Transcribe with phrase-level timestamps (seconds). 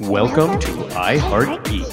[0.00, 1.84] Welcome to iHeart Geek.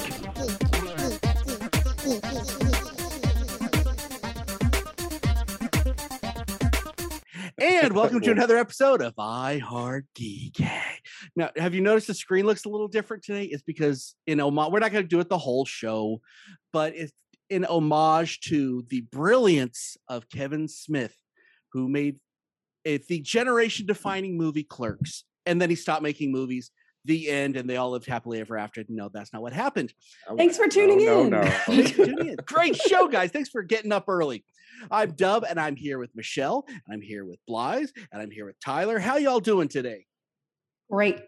[7.58, 10.58] And welcome to another episode of I Heart Geek.
[11.36, 13.44] Now, have you noticed the screen looks a little different today?
[13.44, 16.22] It's because in homage, we're not going to do it the whole show,
[16.72, 17.12] but it's
[17.50, 21.14] in homage to the brilliance of Kevin Smith,
[21.74, 22.16] who made
[22.84, 26.70] the generation-defining movie Clerks, and then he stopped making movies.
[27.08, 28.84] The end, and they all lived happily ever after.
[28.90, 29.94] No, that's not what happened.
[30.28, 31.30] Oh, Thanks for tuning no, in.
[31.30, 31.50] No, no.
[31.66, 32.36] Thanks for tuning in.
[32.44, 33.30] Great show, guys.
[33.30, 34.44] Thanks for getting up early.
[34.90, 38.44] I'm Dub, and I'm here with Michelle, and I'm here with Blythe, and I'm here
[38.44, 38.98] with Tyler.
[38.98, 40.04] How y'all doing today?
[40.90, 41.22] Great.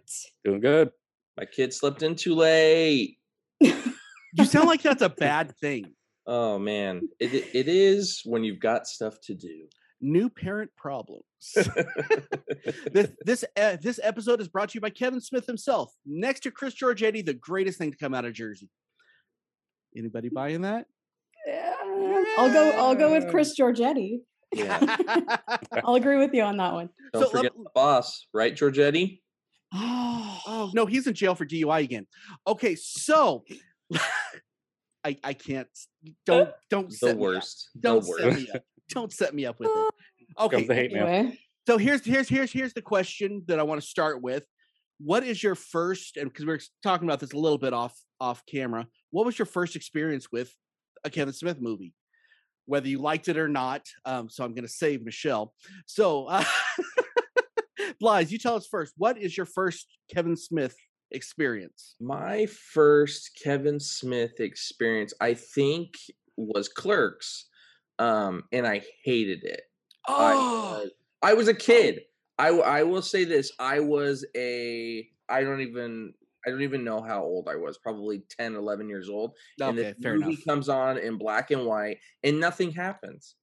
[0.45, 0.91] Doing good.
[1.39, 3.17] My kid slept in too late.
[3.61, 5.95] You sound like that's a bad thing.
[6.27, 9.67] Oh man, it it is when you've got stuff to do.
[10.01, 11.25] New parent problems.
[12.93, 16.51] this this uh, this episode is brought to you by Kevin Smith himself, next to
[16.51, 18.69] Chris Giorgetti, the greatest thing to come out of Jersey.
[19.97, 20.87] Anybody buying that?
[21.47, 21.75] Yeah,
[22.39, 22.71] I'll go.
[22.71, 24.19] I'll go with Chris Giorgetti.
[24.53, 24.97] Yeah.
[25.85, 26.89] I'll agree with you on that one.
[27.13, 29.21] Don't So, forget um, the boss, right, Giorgetti?
[29.73, 32.07] Oh, Oh no, he's in jail for DUI again.
[32.47, 33.45] Okay, so
[35.05, 35.69] I I can't
[36.27, 37.19] don't don't The set me up.
[37.19, 37.71] worst.
[37.75, 38.47] The Don't set worst.
[38.95, 39.03] Me up.
[39.03, 39.95] Don't set me up with it.
[40.39, 41.39] Okay, the hate anyway.
[41.67, 44.45] so here's here's here's here's the question that I want to start with.
[44.99, 47.97] What is your first and because we are talking about this a little bit off
[48.21, 50.55] off camera, what was your first experience with
[51.05, 51.95] a Kevin Smith movie?
[52.67, 53.87] Whether you liked it or not.
[54.05, 55.55] Um, so I'm gonna save Michelle.
[55.87, 56.45] So uh,
[58.01, 58.95] Blythe, you tell us first.
[58.97, 60.77] What is your first Kevin Smith
[61.11, 61.97] experience?
[62.01, 65.95] My first Kevin Smith experience, I think,
[66.37, 67.47] was Clerks,
[68.01, 69.61] um, and I hated it.
[70.09, 70.91] I, Oh, was-
[71.23, 72.01] I was a kid.
[72.39, 73.53] I I will say this.
[73.59, 75.07] I was a.
[75.29, 76.15] I don't even.
[76.47, 77.77] I don't even know how old I was.
[77.77, 79.33] Probably 10, 11 years old.
[79.61, 80.45] Okay, and the fair movie enough.
[80.47, 83.35] comes on in black and white, and nothing happens.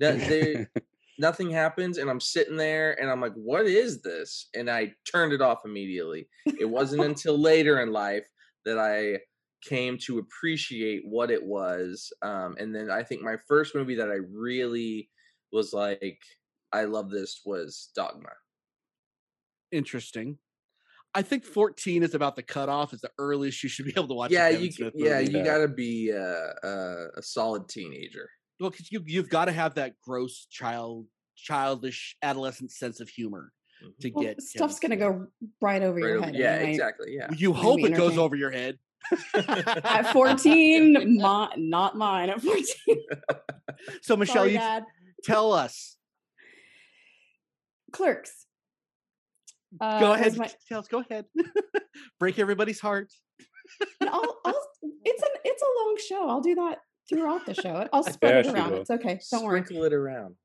[0.00, 0.70] That there,
[1.18, 5.34] nothing happens, and I'm sitting there, and I'm like, "What is this?" And I turned
[5.34, 6.26] it off immediately.
[6.58, 8.26] It wasn't until later in life
[8.64, 9.18] that I
[9.62, 12.12] came to appreciate what it was.
[12.22, 15.10] Um, and then I think my first movie that I really
[15.52, 16.18] was like,
[16.72, 18.30] "I love this," was Dogma.
[19.70, 20.38] Interesting.
[21.14, 22.92] I think 14 is about the cutoff.
[22.92, 24.30] Is the earliest you should be able to watch.
[24.30, 25.32] yeah, Kevin you, Smith yeah, movie.
[25.38, 28.28] you got to be uh, uh, a solid teenager.
[28.60, 33.52] Well, because you you've got to have that gross child, childish, adolescent sense of humor
[33.82, 33.98] Mhm.
[34.00, 35.26] to Well, get stuff's gonna go
[35.62, 36.34] right over Right your over- head.
[36.34, 36.70] yeah, anyway.
[36.72, 37.14] exactly.
[37.14, 37.30] Yeah.
[37.36, 38.78] You hope it goes over your head.
[39.34, 42.30] At 14, my, not mine.
[42.30, 42.64] At 14,
[44.02, 44.84] so Michelle, Sorry, you Dad.
[45.24, 45.96] tell us.
[47.92, 48.46] Clerks.
[49.80, 50.36] Uh, Go ahead.
[50.36, 50.88] my- Tell us.
[50.90, 51.24] Go ahead.
[52.18, 53.12] Break everybody's heart.
[54.00, 54.66] and I'll, I'll,
[55.04, 56.28] it's an it's a long show.
[56.28, 56.78] I'll do that
[57.08, 57.86] throughout the show.
[57.92, 58.74] I'll spread she it around.
[58.74, 59.18] It's okay.
[59.30, 59.62] Don't worry.
[59.62, 60.36] Sprinkle it around.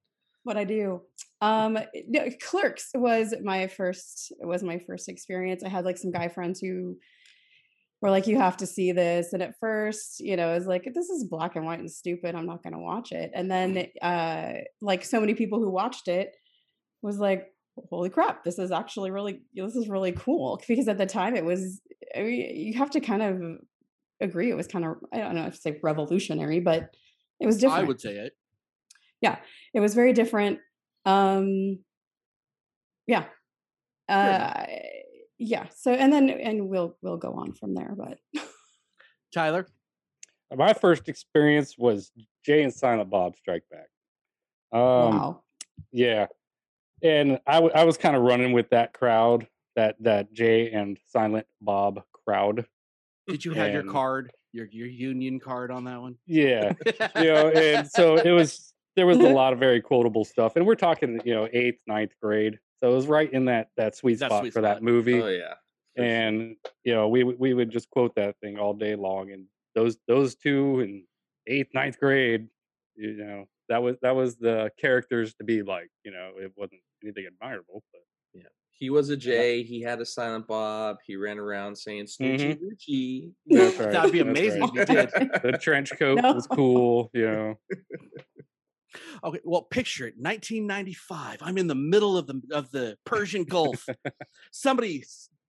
[0.44, 1.02] what I do.
[1.42, 1.78] Um,
[2.08, 5.64] no, Clerks was my first was my first experience.
[5.64, 6.98] I had like some guy friends who
[8.04, 10.84] were like, "You have to see this," and at first, you know, I was like,
[10.94, 12.36] "This is black and white and stupid.
[12.36, 16.10] I'm not going to watch it." And then, uh, like so many people who watched
[16.10, 16.36] it
[17.02, 17.48] was like,
[17.90, 18.44] "Holy crap!
[18.44, 21.82] This is actually really this is really cool." Because at the time, it was
[22.14, 23.42] I mean, you have to kind of
[24.20, 26.90] agree it was kind of I don't know if to say revolutionary, but
[27.40, 28.34] it was different I would say it.
[29.22, 29.38] Yeah,
[29.74, 30.60] it was very different
[31.06, 31.80] um
[33.08, 33.26] yeah
[34.08, 34.64] uh
[35.40, 38.20] yeah so and then and we'll we'll go on from there but
[39.34, 39.68] Tyler.
[40.56, 42.12] My first experience was
[42.46, 43.90] Jay and Silent Bob Strike Back.
[44.72, 45.42] Um, wow
[45.92, 46.28] Yeah,
[47.02, 50.98] and I, w- I was kind of running with that crowd, that that Jay and
[51.08, 52.66] Silent Bob crowd.
[53.28, 56.16] Did you have your card, your your union card on that one?
[56.28, 56.74] Yeah,
[57.16, 60.66] you know, and so it was there was a lot of very quotable stuff, and
[60.68, 64.20] we're talking you know eighth, ninth grade, so it was right in that that sweet
[64.20, 64.76] That spot sweet for spot.
[64.76, 65.22] that movie.
[65.22, 65.54] Oh yeah.
[65.96, 69.46] and you know we would- we would just quote that thing all day long and
[69.76, 71.04] those those two in
[71.48, 72.48] eighth ninth grade
[72.96, 76.82] you know that was that was the characters to be like you know it wasn't
[77.04, 78.02] anything admirable but
[78.34, 78.44] yeah.
[78.72, 79.64] he was a J.
[79.64, 80.98] He had a silent Bob.
[81.06, 82.68] He ran around saying "Snoochie mm-hmm.
[82.68, 84.72] Richie." that's right That'd be amazing right.
[84.78, 85.32] if you did.
[85.44, 86.34] the trench coat No.
[86.34, 87.60] was cool you know
[89.24, 91.40] Okay, well, picture it, 1995.
[91.42, 93.88] I'm in the middle of the of the Persian Gulf.
[94.52, 95.04] Somebody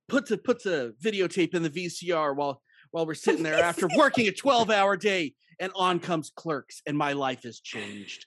[0.08, 2.60] puts a puts a videotape in the VCR while
[2.90, 6.96] while we're sitting there after working a 12 hour day, and on comes Clerks, and
[6.96, 8.26] my life has changed.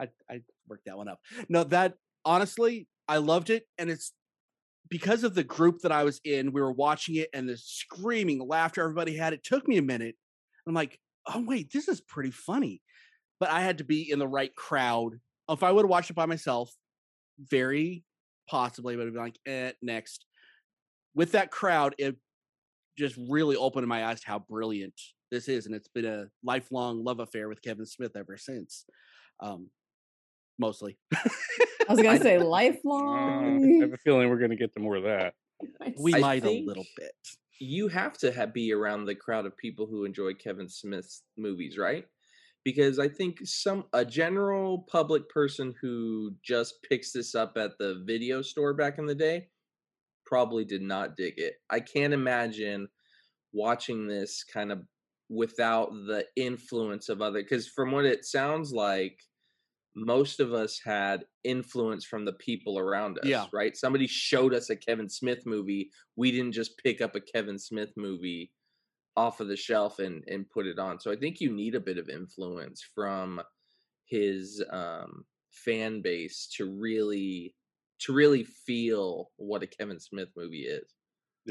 [0.00, 1.20] I I worked that one up.
[1.48, 1.94] No, that
[2.24, 4.12] honestly, I loved it, and it's
[4.90, 8.40] because of the group that I was in, we were watching it and the screaming
[8.46, 9.32] laughter everybody had.
[9.32, 10.14] It took me a minute.
[10.66, 12.80] I'm like, oh wait, this is pretty funny.
[13.40, 15.20] But I had to be in the right crowd.
[15.48, 16.74] If I would have watched it by myself,
[17.38, 18.04] very
[18.48, 20.24] possibly would have been like, eh, next.
[21.14, 22.16] With that crowd, it
[22.98, 24.94] just really opened my eyes to how brilliant
[25.30, 28.84] this is, and it's been a lifelong love affair with Kevin Smith ever since.
[29.40, 29.70] Um,
[30.58, 30.98] mostly.
[31.14, 31.22] I
[31.88, 35.04] was gonna say Uh, I have a feeling we're going to get to more of
[35.04, 35.34] that.
[36.00, 37.12] we I might a little bit.
[37.60, 41.76] you have to have, be around the crowd of people who enjoy Kevin Smith's movies,
[41.76, 42.04] right?
[42.68, 48.02] Because I think some a general public person who just picks this up at the
[48.06, 49.48] video store back in the day
[50.26, 51.54] probably did not dig it.
[51.70, 52.88] I can't imagine
[53.54, 54.82] watching this kind of
[55.30, 59.18] without the influence of other because from what it sounds like
[59.96, 63.46] most of us had influence from the people around us Yeah.
[63.52, 67.58] right somebody showed us a kevin smith movie we didn't just pick up a kevin
[67.58, 68.52] smith movie
[69.18, 71.80] off of the shelf and and put it on so i think you need a
[71.80, 73.40] bit of influence from
[74.04, 77.54] his um fan base to really
[77.98, 80.94] to really feel what a kevin smith movie is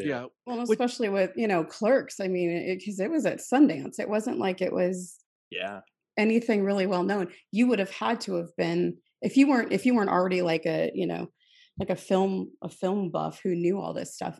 [0.05, 0.25] Yeah.
[0.45, 2.19] Well, especially with you know clerks.
[2.19, 3.99] I mean, because it, was at Sundance.
[3.99, 5.17] It wasn't like it was
[5.49, 5.81] yeah
[6.17, 7.29] anything really well known.
[7.51, 10.65] You would have had to have been if you weren't if you weren't already like
[10.65, 11.29] a you know
[11.79, 14.39] like a film a film buff who knew all this stuff.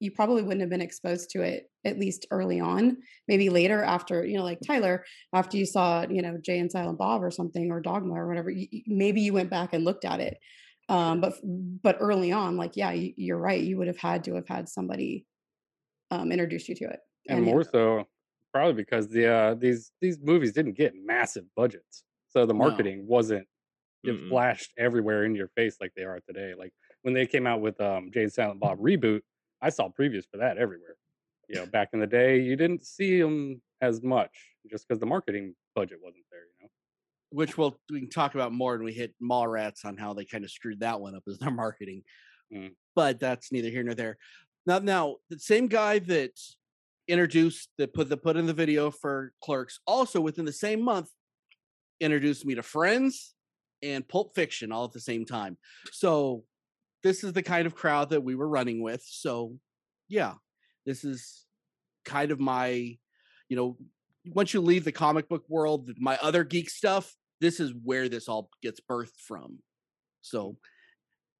[0.00, 2.96] Y- You probably wouldn't have been exposed to it at least early on.
[3.28, 5.04] Maybe later after you know like Tyler
[5.34, 8.50] after you saw you know Jay and Silent Bob or something or Dogma or whatever.
[8.50, 10.38] You, you- maybe you went back and looked at it.
[10.88, 13.60] Um, but but early on, like yeah, you, you're right.
[13.62, 15.26] You would have had to have had somebody
[16.10, 17.00] um, introduce you to it.
[17.28, 18.04] and it- more so
[18.52, 22.58] probably because the uh these these movies didn't get massive budgets so the No.
[22.60, 23.46] marketing wasn't
[24.04, 24.28] it Mm-mm.
[24.30, 26.72] flashed everywhere in your face like they are today like
[27.02, 29.20] when they came out with um Jay and silent bob reboot
[29.66, 30.96] i saw previews for that everywhere
[31.48, 34.34] you know back in the day you didn't see them as much
[34.70, 36.70] just because the marketing budget wasn't there you know
[37.30, 40.44] which we'll we can talk about more when we hit Mallrats on how they kind
[40.44, 42.02] of screwed that one up as their marketing.
[42.54, 42.70] Mm.
[42.94, 44.16] But that's neither here nor there.
[44.66, 46.32] Now, now the same guy that
[47.08, 51.10] introduced that put the put in the video for Clerks also within the same month
[52.00, 53.34] introduced me to Friends
[53.82, 55.56] and Pulp Fiction all at the same time.
[55.92, 56.44] So
[57.02, 59.02] this is the kind of crowd that we were running with.
[59.06, 59.56] So
[60.08, 60.34] yeah,
[60.84, 61.44] this is
[62.04, 62.96] kind of my,
[63.48, 63.76] you know,
[64.26, 68.28] once you leave the comic book world, my other geek stuff, this is where this
[68.28, 69.58] all gets birthed from.
[70.22, 70.56] So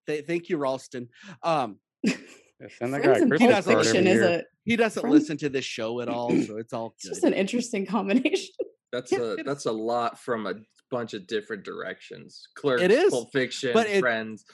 [0.06, 1.08] th- thank you, Ralston.
[1.42, 4.42] Um, Yeah, send that Friends guy a and Christmas Pulp Pulp card Fiction is a
[4.64, 7.32] he doesn't Friends- listen to this show at all, so it's all it's just an
[7.34, 8.54] interesting combination.
[8.92, 10.54] That's a that's a lot from a
[10.90, 12.48] bunch of different directions.
[12.54, 14.44] Clerks, is, Pulp Fiction, but it- Friends.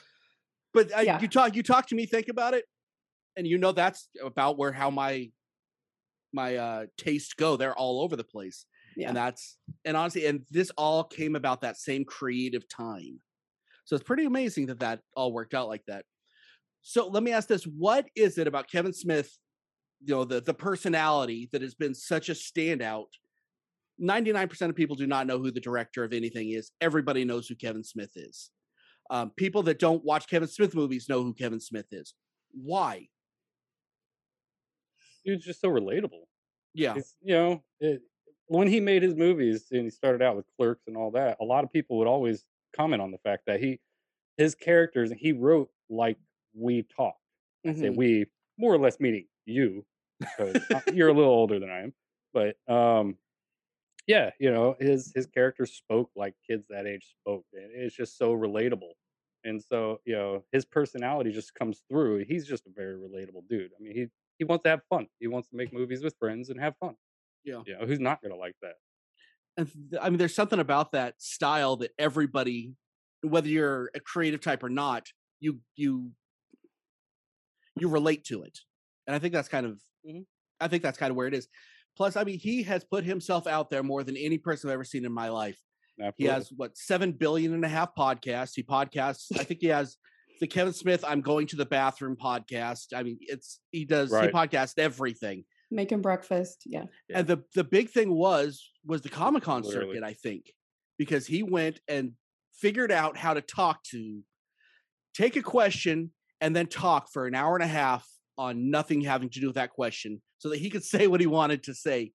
[0.73, 1.21] But I, Yeah.
[1.21, 2.65] you talk, you talk to me, think about it,
[3.37, 5.29] and you know that's about where how my
[6.33, 7.55] my uh tastes go.
[7.57, 8.65] They're all over the place.
[8.95, 9.07] Yeah.
[9.07, 13.19] and that's and honestly and this all came about that same creative time
[13.85, 16.05] so it's pretty amazing that that all worked out like that
[16.83, 19.35] so let me ask this what is it about kevin smith
[20.05, 23.07] you know the the personality that has been such a standout
[23.99, 27.55] 99% of people do not know who the director of anything is everybody knows who
[27.55, 28.51] kevin smith is
[29.13, 32.15] um, people that don't watch kevin smith movies know who kevin smith is
[32.51, 33.07] why
[35.25, 36.23] dude's just so relatable
[36.73, 38.03] yeah It's, you know, it,
[38.47, 41.45] when he made his movies and he started out with Clerks and all that, a
[41.45, 42.45] lot of people would always
[42.75, 43.79] comment on the fact that he,
[44.37, 46.17] his characters, he wrote like
[46.53, 47.17] we talk.
[47.67, 47.97] I say Mhm.
[47.97, 49.85] we, more or less meaning you,
[50.37, 51.93] because you're a little older than I am.
[52.33, 53.17] But um,
[54.07, 57.45] yeah, you know, his his characters spoke like kids that age spoke.
[57.53, 58.93] and It's just so relatable.
[59.43, 62.25] And so, you know, his personality just comes through.
[62.25, 63.71] He's just a very relatable dude.
[63.77, 64.07] I mean, he
[64.39, 65.07] he wants to have fun.
[65.19, 66.95] He wants to make movies with friends and have fun.
[67.43, 67.63] Yeah.
[67.65, 68.75] You know, who's not gonna like that?
[69.57, 72.73] and th- I mean, there's something about that style that everybody,
[73.21, 75.07] whether you're a creative type or not,
[75.39, 76.13] you you
[77.79, 78.59] you relate to it,
[79.07, 80.25] and I think that's kind of, Mhm.
[80.59, 81.47] I think that's kind of where it is.
[81.95, 84.83] Plus, I mean, he has put himself out there more than any person I've ever
[84.83, 85.61] seen in my life.
[86.17, 88.53] He has what seven billion and a half podcasts.
[88.55, 89.27] He podcasts.
[89.37, 89.97] I think he has
[90.39, 92.87] the Kevin Smith "I'm Going to the Bathroom" podcast.
[92.95, 94.33] I mean, it's he does he Right.
[94.33, 95.45] podcasts everything.
[95.71, 96.63] Making breakfast.
[96.65, 96.85] Yeah.
[97.09, 97.19] Yeah.
[97.19, 100.51] And the the big thing was was the Comic Con circuit, I think,
[100.97, 102.13] because he went and
[102.53, 104.21] figured out how to talk to,
[105.15, 108.07] take a question and then talk for an hour and a half
[108.37, 111.27] on nothing having to do with that question, so that he could say what he
[111.27, 112.11] wanted to say.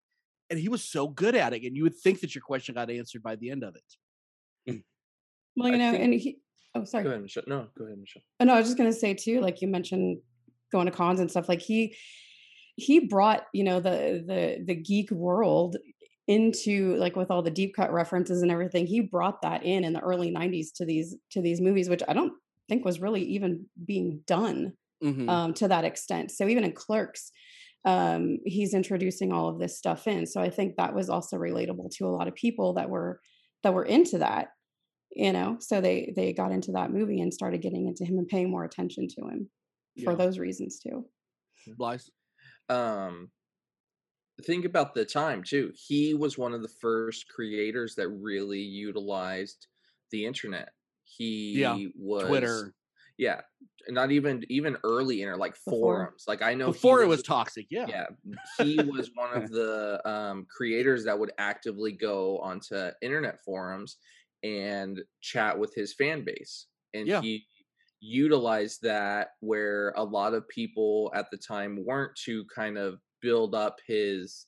[0.50, 2.90] And he was so good at it, and you would think that your question got
[2.90, 4.83] answered by the end of it.
[5.57, 6.38] Well, you I know, think- and he.
[6.75, 7.05] Oh, sorry.
[7.05, 7.43] Go ahead, Michelle.
[7.47, 8.23] No, go ahead, Michelle.
[8.38, 10.19] Oh, no, I was just gonna say too, like you mentioned
[10.71, 11.49] going to cons and stuff.
[11.49, 11.97] Like he
[12.76, 15.76] he brought you know the the the geek world
[16.28, 19.95] into like with all the deep cut references and everything he brought that in in
[19.95, 22.35] the early 90s to these to these movies which i don't
[22.69, 25.26] think was really even being done Mhm.
[25.28, 27.33] um, to that extent so even in clerks
[27.85, 31.90] um, he's introducing all of this stuff in so i think that was also relatable
[31.90, 33.20] to a lot of people that were
[33.62, 34.49] that were into that
[35.12, 38.28] you know so they they got into that movie and started getting into him and
[38.28, 39.49] paying more attention to him
[40.04, 40.16] for Yeah.
[40.16, 41.06] those reasons too
[41.76, 42.02] Blythe?
[42.68, 43.30] um
[44.44, 49.66] think about the time too he was one of the first creators that really utilized
[50.11, 50.70] the internet
[51.04, 51.76] he yeah.
[51.97, 52.75] was Twitter.
[53.18, 53.40] Yeah
[53.88, 55.96] not even even early inter like Before.
[55.96, 57.87] forums like i know Before it was toxic, yeah.
[57.88, 58.06] yeah
[58.58, 63.96] he was one of the um, creators that would actively go onto internet forums
[64.42, 67.20] and chat with his fan base and Yeah.
[67.20, 67.44] he
[68.00, 73.54] utilized that where a lot of people at the time weren't to kind of build
[73.54, 74.46] up his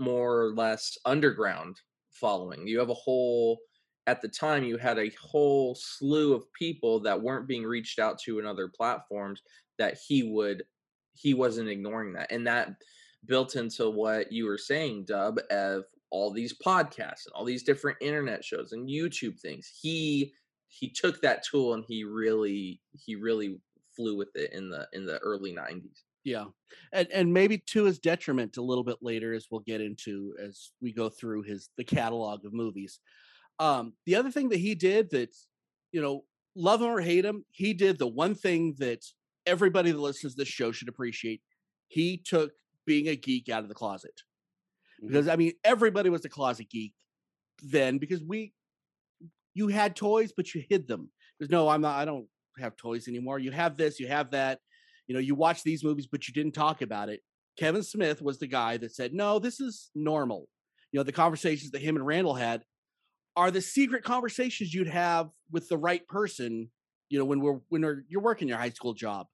[0.00, 1.76] more or less underground
[2.10, 3.58] following you have a whole
[4.06, 8.18] at the time you had a whole slew of people that weren't being reached out
[8.20, 9.42] to in other platforms
[9.78, 10.64] that he would
[11.14, 12.70] he wasn't ignoring that and that
[13.26, 17.96] built into what you were saying dub of all these podcasts and all these different
[18.00, 20.32] internet shows and youtube things he
[20.68, 23.58] he took that tool and he really he really
[23.94, 26.46] flew with it in the in the early 90s Yeah.
[26.92, 30.72] And and maybe to his detriment a little bit later as we'll get into as
[30.80, 32.98] we go through his the catalog of movies.
[33.58, 35.34] Um the other thing that he did that
[35.92, 39.04] you know, love him or hate him, he did the one thing that
[39.46, 41.40] everybody that listens to this show should appreciate.
[41.88, 42.52] He took
[42.86, 44.22] being a geek out of the closet.
[45.02, 45.08] Mhm.
[45.08, 46.94] Because I mean everybody was a closet geek
[47.62, 48.52] then because we
[49.54, 51.10] you had toys but you hid them.
[51.38, 53.38] There's no I'm not I don't have toys anymore.
[53.38, 54.60] You have this, you have that
[55.06, 57.20] you know, you watch these movies, but you didn't talk about it.
[57.56, 60.48] Kevin Smith was the guy that said, no, this is normal.
[60.92, 62.64] You know, the conversations that him and Randall had
[63.36, 66.70] are the secret conversations you'd have with the right person,
[67.10, 69.26] you know, when we're when we're, you're working your high school job.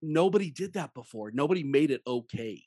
[0.00, 1.30] Nobody did that before.
[1.30, 2.64] Nobody made it okay.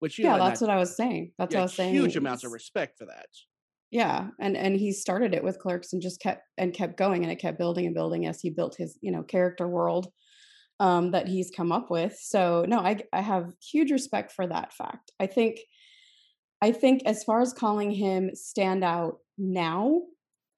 [0.00, 1.74] Which you yeah know, that's I- what i was saying that's yeah, what i was
[1.74, 3.26] saying huge amounts of respect for that.
[3.90, 7.32] yeah and and he started it with clerks and just kept and kept going and
[7.32, 10.08] it kept building and building as he built his you know character world
[10.80, 14.72] um that he's come up with so no i i have huge respect for that
[14.72, 15.60] fact i think
[16.62, 20.00] i think as far as calling him stand out now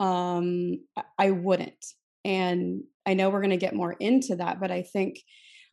[0.00, 0.78] um
[1.19, 1.85] I- wouldn't.
[2.25, 5.21] And i know we're going to get more into that but i think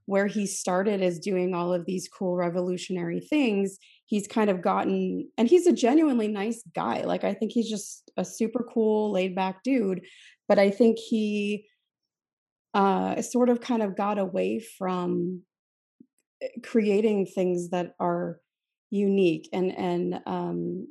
[0.07, 5.29] where he started is doing all of these cool revolutionary things he's kind of gotten
[5.37, 9.35] and he's a genuinely nice guy like i think he's just a super cool laid
[9.35, 10.01] back dude
[10.47, 11.65] but i think he
[12.73, 15.41] uh sort of kind of got away from
[16.41, 18.39] eh, creating things that are
[18.95, 20.87] unique and and um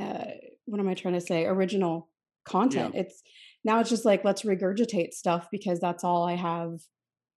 [0.00, 0.24] uh,
[0.66, 1.46] what am i trying to say?
[1.46, 2.08] Original
[2.44, 2.94] content.
[2.94, 3.22] It's
[3.64, 6.80] now it's just like let's regurgitate stuff because that's all i have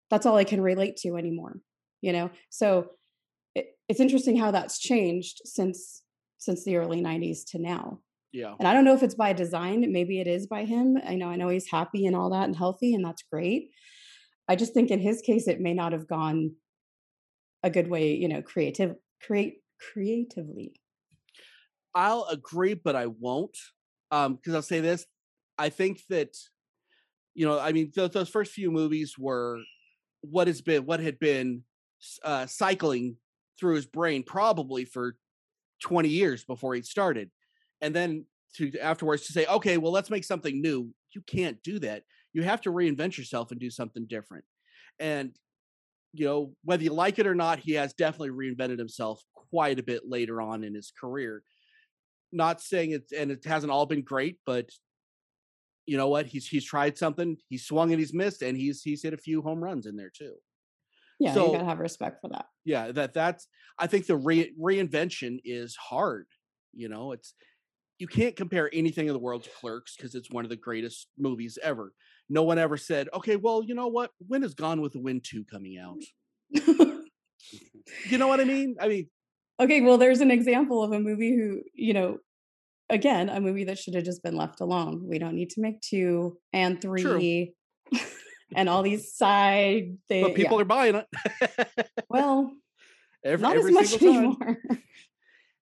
[0.09, 1.61] that's all i can relate to anymore
[2.01, 2.29] you know?
[2.49, 2.91] So
[3.55, 6.03] it, it's interesting how that's changed since
[6.39, 7.99] since the early 90s to now.
[8.33, 8.53] Yeah.
[8.59, 10.97] and i don't know if it's by design maybe it is by him.
[11.05, 13.69] I know i know he's happy and all that and healthy and that's great.
[14.49, 16.55] I just think in his case it may not have gone
[17.63, 18.95] a good way you know creative
[19.25, 20.73] create creatively
[21.97, 23.57] I'll agree, but I won't.
[24.11, 25.05] Um, because I'll say this.
[25.57, 26.37] I think that,
[27.33, 29.59] you know, I mean, those, those first few movies were
[30.21, 31.63] what has been what had been
[32.23, 33.17] uh, cycling
[33.59, 35.15] through his brain probably for
[35.81, 37.31] 20 years before he started,
[37.81, 40.93] and then to afterwards to say, okay, well, let's make something new.
[41.15, 42.03] You can't do that.
[42.31, 44.45] You have to reinvent yourself and do something different.
[44.99, 45.35] And
[46.17, 49.21] you know, whether you like it or not, he has definitely reinvented himself
[49.51, 51.43] quite a bit later on in his career
[52.33, 54.69] not saying it's and it hasn't all been great, but
[55.85, 56.25] you know what?
[56.25, 57.37] He's he's tried something.
[57.47, 60.11] He's swung and he's missed, and he's he's hit a few home runs in there
[60.15, 60.35] too.
[61.19, 63.47] yeah So- you gotta have respect for that Yeah, that that's
[63.79, 66.27] I think the re- reinvention is hard.
[66.73, 67.33] You know, it's
[67.99, 71.07] you can't compare anything in the world to Clerks because it's one of the greatest
[71.17, 71.93] movies ever.
[72.29, 74.11] No one ever said, okay, well, you know what?
[74.27, 76.01] When is Gone with the Wind two coming out?
[78.09, 78.75] You know what I mean?
[78.81, 79.09] I mean,
[79.59, 82.17] okay well there's an example of a movie who you know
[82.89, 85.81] again a movie that should have just been left alone we don't need to make
[85.81, 87.53] two and three
[88.55, 91.89] and all these side things but people are buying it.
[92.09, 92.51] well
[93.23, 94.57] every, not every as much anymore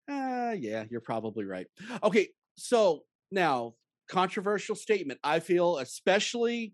[0.07, 1.65] Uh, yeah, you're probably right.
[2.03, 3.74] Okay, so now
[4.08, 5.20] controversial statement.
[5.24, 6.74] I feel, especially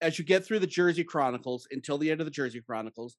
[0.00, 3.16] as you get through the Jersey Chronicles until the end of the Jersey Chronicles,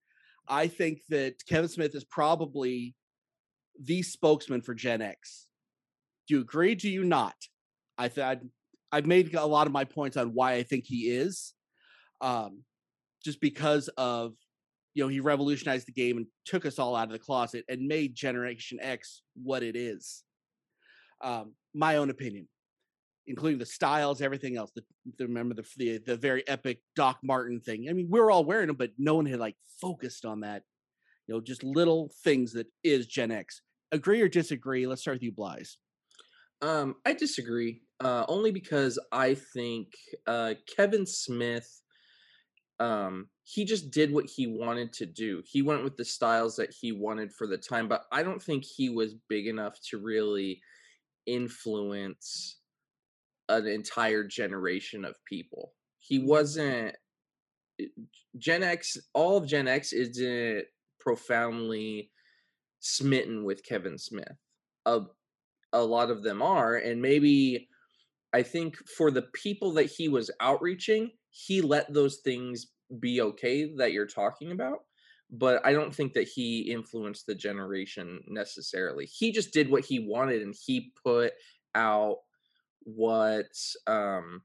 [0.47, 2.95] I think that Kevin Smith is probably
[3.81, 5.47] the spokesman for Gen X.
[6.27, 6.75] Do you agree?
[6.75, 7.35] Do you not?
[7.97, 8.39] I thought
[8.91, 11.53] I've made a lot of my points on why I think he is,
[12.21, 12.63] um,
[13.23, 14.33] just because of
[14.93, 17.87] you know he revolutionized the game and took us all out of the closet and
[17.87, 20.23] made Generation X what it is.
[21.21, 22.47] Um, my own opinion,
[23.27, 24.71] including the styles, everything else.
[24.75, 24.83] The,
[25.17, 27.87] the remember the, the the very epic Doc Martin thing.
[27.89, 30.63] I mean, we were all wearing them, but no one had like focused on that.
[31.27, 33.61] You know, just little things that is Gen X.
[33.91, 34.87] Agree or disagree?
[34.87, 35.65] Let's start with you, Blythe.
[36.61, 37.81] Um, I disagree.
[37.99, 39.93] Uh, only because I think
[40.27, 41.81] uh, Kevin Smith,
[42.79, 45.41] um, he just did what he wanted to do.
[45.45, 48.65] He went with the styles that he wanted for the time, but I don't think
[48.65, 50.61] he was big enough to really
[51.25, 52.57] influence
[53.49, 55.73] an entire generation of people.
[55.99, 56.27] He mm-hmm.
[56.27, 56.95] wasn't
[57.79, 57.85] eh,
[58.37, 58.97] Gen X.
[59.13, 60.65] All of Gen X isn't
[60.99, 62.11] profoundly
[62.79, 64.37] smitten with Kevin Smith.
[64.85, 65.01] A
[65.71, 67.67] a lot of them are, and maybe
[68.33, 72.67] I think for the people that he was outreaching, he let those things
[72.99, 74.79] be okay that you're talking about.
[75.31, 79.05] But I don't think that he influenced the generation necessarily.
[79.05, 81.33] He just did what he wanted and he put
[81.73, 82.17] out
[82.85, 83.45] what
[83.87, 84.41] um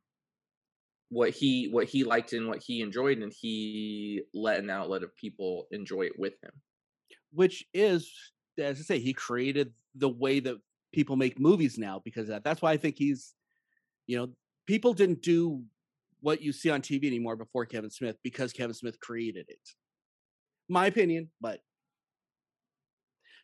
[1.11, 5.15] what he what he liked and what he enjoyed and he let an outlet of
[5.17, 6.53] people enjoy it with him.
[7.33, 8.13] Which is
[8.59, 10.57] as i say he created the way that
[10.93, 13.35] people make movies now because that that's why i think he's
[14.07, 14.29] you know
[14.67, 15.63] people didn't do
[16.21, 19.61] what you see on tv anymore before kevin smith because kevin smith created it.
[20.69, 21.61] My opinion but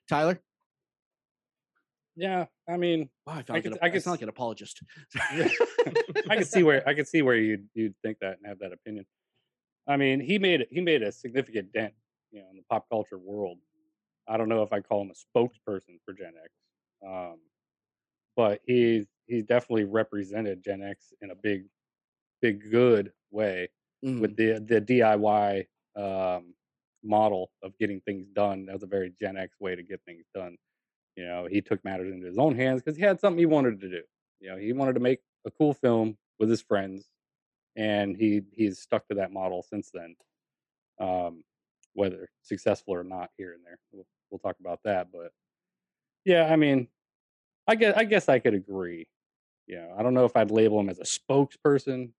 [0.09, 0.41] tyler
[2.17, 4.29] Yeah, I mean, wow i, I like could- an, I I could sound like an
[4.29, 4.81] apologist
[5.17, 8.73] I can see where I can see where you'd you'd think that and have that
[8.73, 9.05] opinion.
[9.87, 11.95] I mean, he made he made a significant dent,
[12.31, 13.59] you know, in the pop culture world.
[14.29, 16.53] I don't know if I call him a spokesperson for Gen X,
[17.07, 17.39] um,
[18.37, 21.65] but he's he's definitely represented Gen X in a big,
[22.43, 23.69] big good way
[24.05, 24.21] Mm.
[24.21, 26.53] with the the DIY um,
[27.03, 28.67] model of getting things done.
[28.67, 30.57] That was a very Gen X way to get things done.
[31.17, 33.81] You know, he took matters into his own hands because he had something he wanted
[33.81, 34.03] to do.
[34.41, 37.09] You know, he wanted to make a cool film with his friends,
[37.77, 40.17] and he he's stuck to that model since then.
[41.01, 41.45] Um,
[41.95, 45.09] whether successful or not, here and there, we'll, we'll talk about that.
[45.13, 45.33] But
[46.25, 46.89] yeah, I mean,
[47.67, 49.07] I guess I guess I could agree.
[49.67, 52.11] You know, I don't know if I'd label him as a spokesperson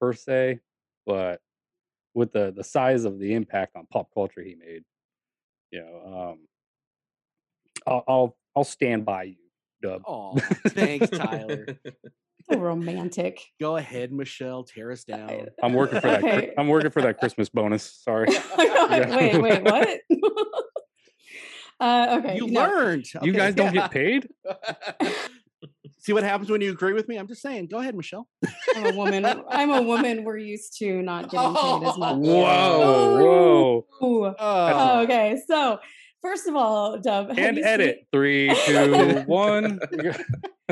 [0.00, 0.60] per se,
[1.06, 1.40] but
[2.14, 4.82] with the the size of the impact on pop culture he made,
[5.70, 6.38] you know, um,
[7.86, 9.36] I'll I'll, I'll stand by you,
[9.82, 10.02] Dub.
[10.06, 10.36] oh
[10.68, 11.66] thanks tyler
[12.50, 13.40] So romantic.
[13.60, 16.24] go ahead michelle tear us down I'm working for that.
[16.24, 16.52] Okay.
[16.58, 18.00] I'm working for that Christmas bonus.
[18.02, 18.26] Sorry.
[18.58, 20.00] wait, wait, what?
[21.80, 22.36] uh, okay.
[22.36, 22.60] you no.
[22.60, 23.88] learned You Okay, guys don't yeah.
[23.88, 24.28] get paid?
[25.98, 27.16] See what happens when you agree with me?
[27.16, 27.68] I'm just saying.
[27.68, 28.26] Go ahead, Michelle.
[28.74, 29.26] I'm a woman.
[29.50, 30.24] I'm a woman.
[30.24, 32.16] We're used to not getting paid as much.
[32.16, 34.06] Whoa, whoa.
[34.06, 34.24] Ooh.
[34.24, 35.38] Uh, Oh, okay.
[35.46, 35.78] So,
[36.22, 38.06] first of all, Dub, have And you edit.
[38.12, 39.80] Three, two, one.
[39.92, 40.12] Seen,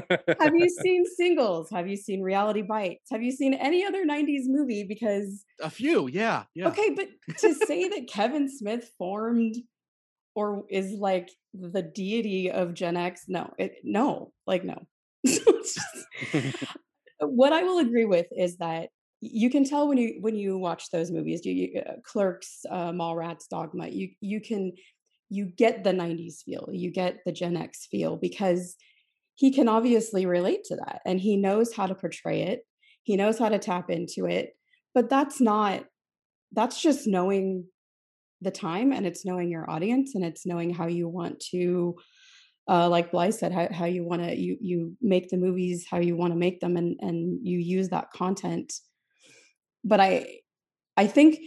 [0.41, 1.71] have you seen Singles?
[1.71, 3.11] Have you seen Reality Bites?
[3.11, 4.85] Have you seen any other '90s movie?
[4.85, 6.69] Because a few, yeah, yeah.
[6.69, 7.09] okay, but
[7.39, 9.57] to say that Kevin Smith formed
[10.35, 14.87] or is like the deity of Gen X, no, it, no, like no.
[17.21, 20.91] What I will agree with is that you can tell when you when you watch
[20.91, 24.73] those movies, you, you uh, Clerks, uh, Mallrats, Dogma, you you can
[25.31, 28.77] you get the 90s feel, you get the Gen X feel because
[29.35, 32.63] he can obviously relate to that and he knows how to portray it.
[33.03, 34.57] He knows how to tap into it,
[34.95, 35.85] but that's not
[36.53, 37.67] that's just knowing
[38.41, 41.97] the time and it's knowing your audience and it's knowing how you want to
[42.69, 45.99] uh, like Blythe said, how, how you want to you you make the movies how
[45.99, 48.73] you want to make them, and and you use that content.
[49.83, 50.41] But I,
[50.97, 51.39] I think,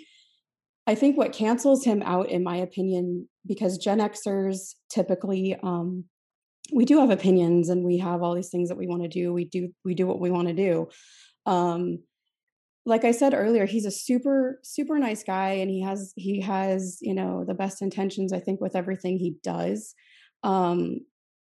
[0.91, 6.04] I think what cancels him out, in my opinion, because Gen Xers typically, um,
[6.73, 9.32] we do have opinions and we have all these things that we want to do.
[9.32, 10.89] We do we do what we want to do.
[11.45, 11.99] Um,
[12.86, 16.97] like I said earlier, he's a super super nice guy, and he has he has
[16.99, 19.95] you know the best intentions I think with everything he does.
[20.43, 20.99] Um,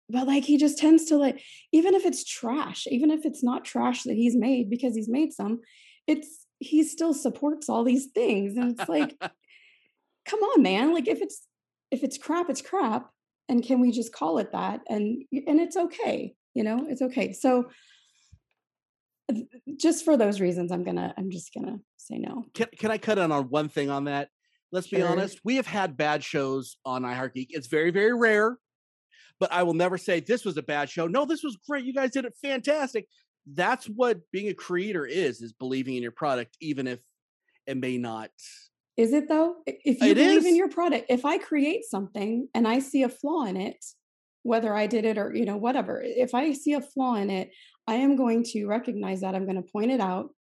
[0.10, 3.66] but like he just tends to like even if it's trash even if it's not
[3.66, 5.60] trash that he's made because he's made some
[6.08, 9.16] it's he still supports all these things and it's like
[10.30, 11.48] come on man like if it's
[11.92, 13.10] if it's crap it's crap
[13.48, 17.34] and can we just call it that and and it's okay you know it's okay
[17.34, 17.66] so
[19.78, 22.46] just for those reasons, I'm gonna I'm just gonna say no.
[22.54, 24.30] Can, can I cut in on one thing on that?
[24.72, 25.08] Let's be Sure.
[25.08, 25.40] honest.
[25.44, 27.50] We have had bad shows on iHeart Geek.
[27.52, 28.58] It's very, very rare,
[29.40, 31.08] but I will never say this was a bad show.
[31.08, 31.86] No, this was great.
[31.86, 33.08] You guys did it fantastic.
[33.52, 37.00] That's what being a creator is: is believing in your product, even if
[37.66, 38.32] it may not.
[39.00, 39.56] Is it though?
[39.66, 43.08] If you It believe in your product, if I create something and I see a
[43.08, 43.78] flaw in it,
[44.44, 47.50] whether I did it or you know whatever, if I see a flaw in it,
[47.88, 49.36] I am going to recognize that.
[49.36, 50.32] I'm going to point it out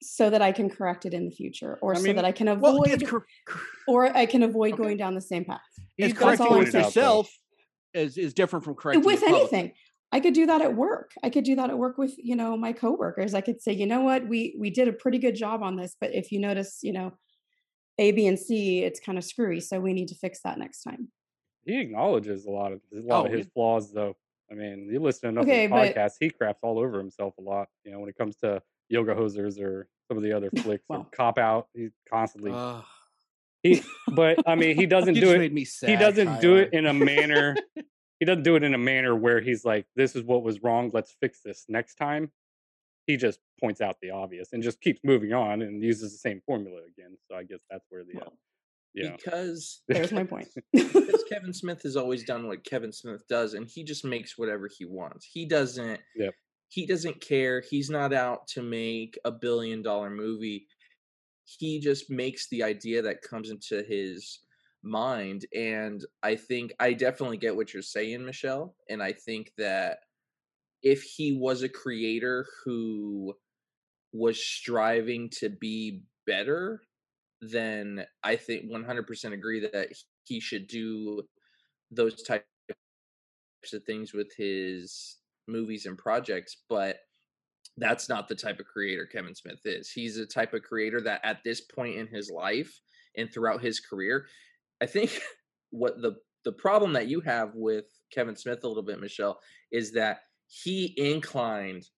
[0.00, 2.32] so that I can correct it in the future, or I so mean, that I
[2.32, 3.26] can avoid, it's, cor-
[3.86, 4.82] or I can avoid Okay.
[4.82, 5.60] going down the same path.
[5.98, 6.84] it's correcting all it I'm saying.
[6.84, 7.30] yourself
[7.92, 9.72] is is different from correcting with anything
[10.12, 12.54] i could do that at work i could do that at work with you know
[12.54, 15.62] my coworkers i could say you know what we we did a pretty good job
[15.62, 17.10] on this but if you notice you know
[17.98, 20.82] a b and c it's kind of screwy so we need to fix that next
[20.82, 21.08] time
[21.64, 23.50] He acknowledges a lot of a lot oh, of Oh, his yeah.
[23.54, 24.16] flaws, though.
[24.50, 26.96] I mean, you listen to enough Okay, of the but- podcasts, he craps all over
[26.98, 27.68] himself a lot.
[27.84, 31.06] You know, when it comes to yoga hosers or some of the other flicks, Well.
[31.14, 31.68] cop out.
[31.74, 32.82] He constantly Ugh.
[33.62, 33.82] he,
[34.12, 35.66] but I mean, he doesn't do it.
[35.68, 35.90] sad.
[35.90, 37.54] he doesn't do it in a manner.
[38.18, 40.90] he doesn't do it in a manner where he's like, "This is what was wrong.
[40.94, 42.30] Let's fix this next time."
[43.08, 46.42] He just points out the obvious and just keeps moving on and uses the same
[46.44, 47.16] formula again.
[47.26, 48.28] So I guess that's where the uh,
[48.94, 49.16] yeah.
[49.16, 53.66] Because there's my point because Kevin Smith has always done what Kevin Smith does, and
[53.66, 55.26] he just makes whatever he wants.
[55.32, 56.00] He doesn't.
[56.16, 56.34] Yep.
[56.68, 57.62] He doesn't care.
[57.68, 60.66] He's not out to make a billion dollar movie.
[61.46, 64.40] He just makes the idea that comes into his
[64.82, 68.74] mind, and I think I definitely get what you're saying, Michelle.
[68.90, 70.00] And I think that
[70.82, 73.34] if he was a creator who
[74.12, 76.82] was striving to be better,
[77.40, 79.88] then I think 100% agree that
[80.24, 81.22] he should do
[81.90, 82.44] those types
[83.72, 86.56] of things with his movies and projects.
[86.68, 86.98] But
[87.76, 89.90] that's not the type of creator Kevin Smith is.
[89.90, 92.80] He's a type of creator that at this point in his life
[93.16, 94.26] and throughout his career,
[94.82, 95.20] I think
[95.70, 99.38] what the the problem that you have with Kevin Smith a little bit, Michelle,
[99.70, 101.88] is that he inclined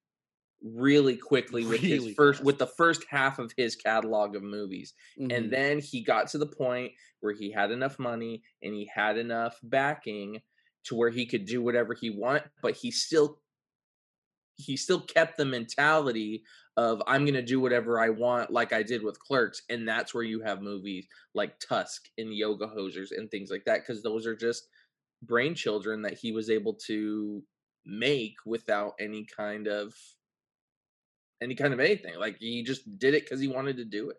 [0.63, 2.45] really quickly with Really his first fast.
[2.47, 5.33] with the first half of his catalog of movies Mhm.
[5.33, 9.17] and then he got to the point where he had enough money and he had
[9.17, 10.43] enough backing
[10.85, 13.41] to where he could do whatever he want but he still
[14.57, 16.43] he still kept the mentality
[16.77, 20.13] of i'm going to do whatever i want like i did with clerks and that's
[20.13, 24.27] where you have movies like tusk and yoga hosers and things like that because those
[24.27, 24.69] are just
[25.23, 27.43] brain children that he was able to
[27.90, 29.92] make without any kind of
[31.42, 34.16] any kind of anything like he just did it because he wanted to do it.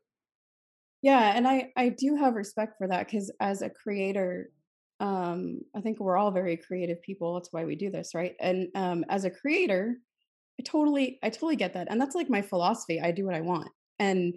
[1.01, 4.51] Yeah and i i do have respect for that because as a creator
[4.99, 8.35] um i think we're all very creative people that's why we do this right?
[8.39, 9.97] And um as a creator
[10.59, 13.41] i totally i totally get that and that's like my philosophy i do what i
[13.41, 14.35] want and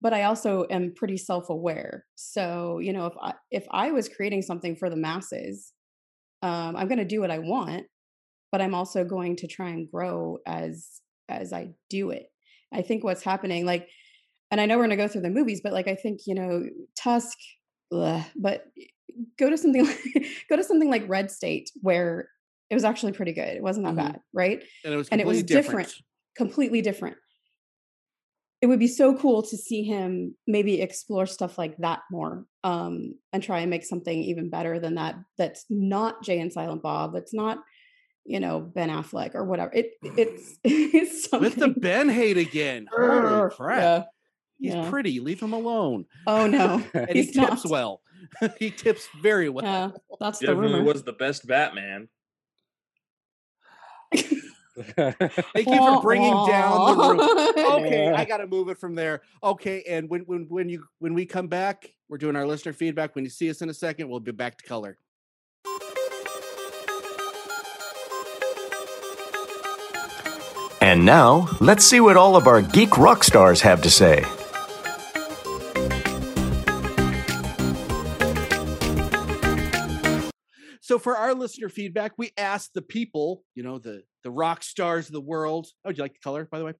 [0.00, 4.42] but i also am pretty self-aware so you know if i if i was creating
[4.42, 5.72] something for the masses
[6.42, 7.86] um i'm going to do what i want
[8.52, 12.30] but i'm also going to try and grow as as i do it
[12.72, 13.88] i think what's happening like
[14.52, 16.64] and I know we're gonna go through the movies, but like I think you know
[16.94, 17.38] Tusk,
[17.90, 18.66] bleh, but
[19.38, 22.28] go to something like, go to something like Red State where
[22.68, 23.48] it was actually pretty good.
[23.56, 24.12] It wasn't that Mhm.
[24.12, 24.62] bad, right?
[24.84, 25.94] and it was and it was completely different.
[26.36, 27.16] Completely different.
[28.60, 33.14] It would be so cool to see him maybe explore stuff like that more, um,
[33.32, 35.16] and try and make something even better than that.
[35.38, 37.14] That's not Jay and Silent Bob.
[37.14, 37.58] That's not,
[38.24, 39.72] you know, Ben Affleck or whatever.
[39.72, 40.16] It mm.
[40.16, 42.86] it's it's something with the Ben hate again.
[42.92, 43.80] Holy crap!
[43.80, 44.02] yeah,
[44.58, 44.90] He's yeah.
[44.90, 45.20] pretty.
[45.20, 46.06] Leave him alone.
[46.26, 47.70] Oh no, And he he's tips not.
[47.70, 48.00] well.
[48.58, 49.64] he tips very well.
[49.64, 50.92] Yeah, that's the definitely rumor.
[50.92, 52.08] was the best batman
[54.96, 57.20] Thank you for bringing down the room.
[57.20, 59.22] Okay, I got to move it from there.
[59.42, 63.14] Okay, and when when when you when we come back, we're doing our listener feedback.
[63.14, 64.96] When you see us in a second, we'll be back to color.
[70.82, 74.24] And now, let's see what all of our geek rock stars have to say.
[80.80, 85.06] So for our listener feedback, we asked the people, you know, the the rock stars
[85.06, 85.68] of the world.
[85.84, 86.72] Oh, would you like the color, by the way?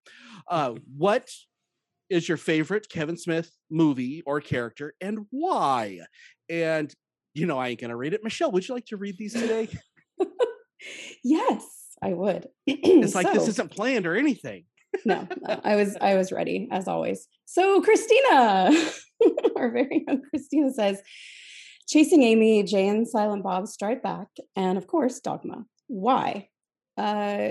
[0.49, 1.31] Uh, what
[2.11, 6.01] is your favorite Kevin Smith movie or character, and why?
[6.51, 6.93] And
[7.35, 8.25] you know, I ain't gonna read it.
[8.25, 9.69] Michelle, would you like to read these today?
[11.23, 12.49] yes, I would.
[12.67, 14.65] It's like this isn't planned or anything.
[15.05, 17.27] no, no, I was I was ready as always.
[17.47, 18.71] So Christina,
[19.57, 21.01] our very young Christina says,
[21.89, 25.65] "Chasing Amy, Jay and Silent Bob Strike Back, and of course Dogma.
[25.87, 26.49] Why?
[26.97, 27.49] Uh,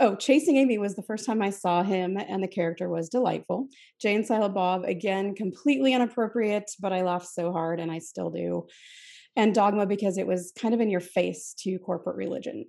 [0.00, 3.68] oh, Chasing Amy was the first time I saw him, and the character was delightful.
[4.00, 8.30] Jay and Silent Bob, again, completely inappropriate, but I laughed so hard, and I still
[8.30, 8.66] do.
[9.36, 12.66] And Dogma because it was kind of in your face to corporate religion.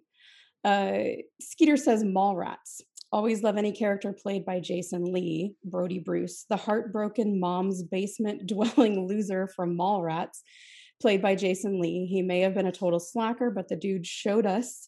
[0.63, 0.99] Uh,
[1.39, 2.81] Skeeter says Mallrats.
[3.11, 9.07] Always love any character played by Jason Lee, Brodie Bruce, the heartbroken mom's basement dwelling
[9.07, 10.41] loser from Mallrats,
[11.01, 12.05] played by Jason Lee.
[12.05, 14.87] He may have been a total slacker, but the dude showed us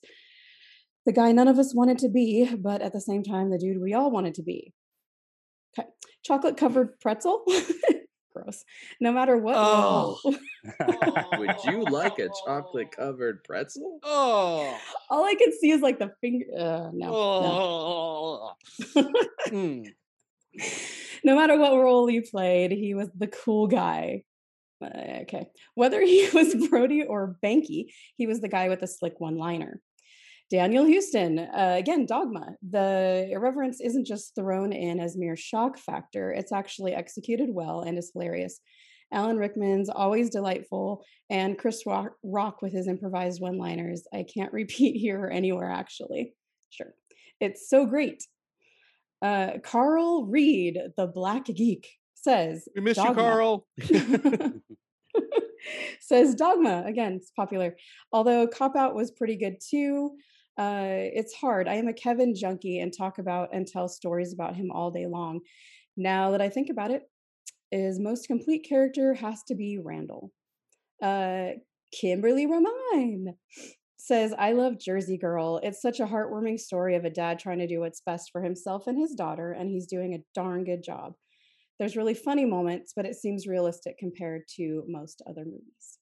[1.05, 3.81] the guy none of us wanted to be, but at the same time, the dude
[3.81, 4.73] we all wanted to be.
[5.77, 5.88] Okay.
[6.23, 7.43] Chocolate covered pretzel.
[8.36, 8.63] Gross.
[8.99, 9.55] No matter what.
[9.57, 10.19] Oh.
[10.80, 14.00] role- Would you like a chocolate covered pretzel?
[14.04, 14.78] Oh.
[15.10, 16.45] all I can see is like the finger.
[16.58, 17.15] Uh, no, no.
[17.45, 18.54] Oh.
[19.50, 19.88] Mm.
[21.24, 24.24] no matter what role he played, he was the cool guy.
[24.84, 25.47] Uh, okay.
[25.76, 29.80] Whether he was Brodie or Banky, he was the guy with the slick one liner.
[30.50, 32.56] Daniel Houston, uh, again, Dogma.
[32.69, 37.97] The irreverence isn't just thrown in as mere shock factor, it's actually executed well and
[37.97, 38.60] is hilarious.
[39.12, 44.04] Alan Rickman's always delightful, and Chris Rock, Rock with his improvised one liners.
[44.13, 46.34] I can't repeat here or anywhere, actually.
[46.69, 46.93] Sure.
[47.39, 48.24] It's so great.
[49.21, 53.67] Uh, Carl Reed, the Black Geek, says We miss you, Carl.
[56.00, 56.84] says Dogma.
[56.86, 57.76] Again, it's popular.
[58.12, 60.12] Although Cop Out was pretty good too.
[60.58, 61.67] Uh, it's hard.
[61.67, 65.08] I am a Kevin junkie and talk about and tell stories about him all day
[65.08, 65.41] long.
[65.97, 67.04] Now that I think about it,
[67.71, 70.31] his most complete character has to be Randall.
[71.01, 71.51] Uh,
[71.99, 73.36] Kimberly Romine
[73.97, 75.60] says, I love Jersey Girl.
[75.63, 78.88] It's such a heartwarming story of a dad trying to do what's best for himself
[78.88, 81.13] and his daughter, and he's doing a darn good job.
[81.79, 85.99] There's really funny moments, but it seems realistic compared to most other movies.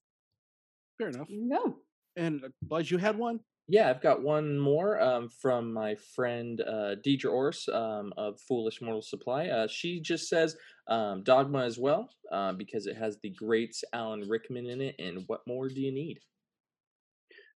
[0.98, 1.28] Fair enough.
[1.28, 1.76] There you go.
[2.18, 3.40] And uh, Buzz, you had one?
[3.72, 8.82] Yeah, I've got one more um, from my friend uh, Deidre Orse um, of Foolish
[8.82, 9.46] Mortal Supply.
[9.46, 10.56] Uh, she just says
[10.88, 14.96] um, Dogma as well uh, because it has the great Alan Rickman in it.
[14.98, 16.20] And what more do you need?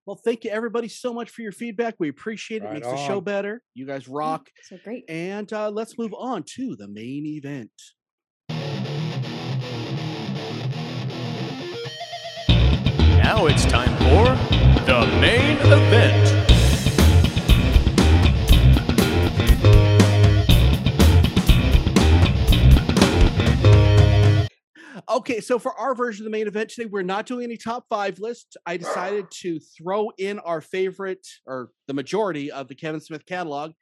[0.06, 1.96] Well, thank you everybody so much for your feedback.
[1.98, 2.66] We appreciate it.
[2.66, 3.62] Right Makes the show better.
[3.74, 4.50] You guys rock.
[4.64, 5.06] So great.
[5.08, 7.72] And uh, let's move on to the main event.
[13.24, 14.51] Now it's time for
[14.86, 16.42] the main event.
[25.08, 27.86] Okay, so for our version of the main event today, we're not doing any top
[27.90, 28.56] five lists.
[28.66, 33.74] I decided to throw in our favorite or the majority of the Kevin Smith catalog,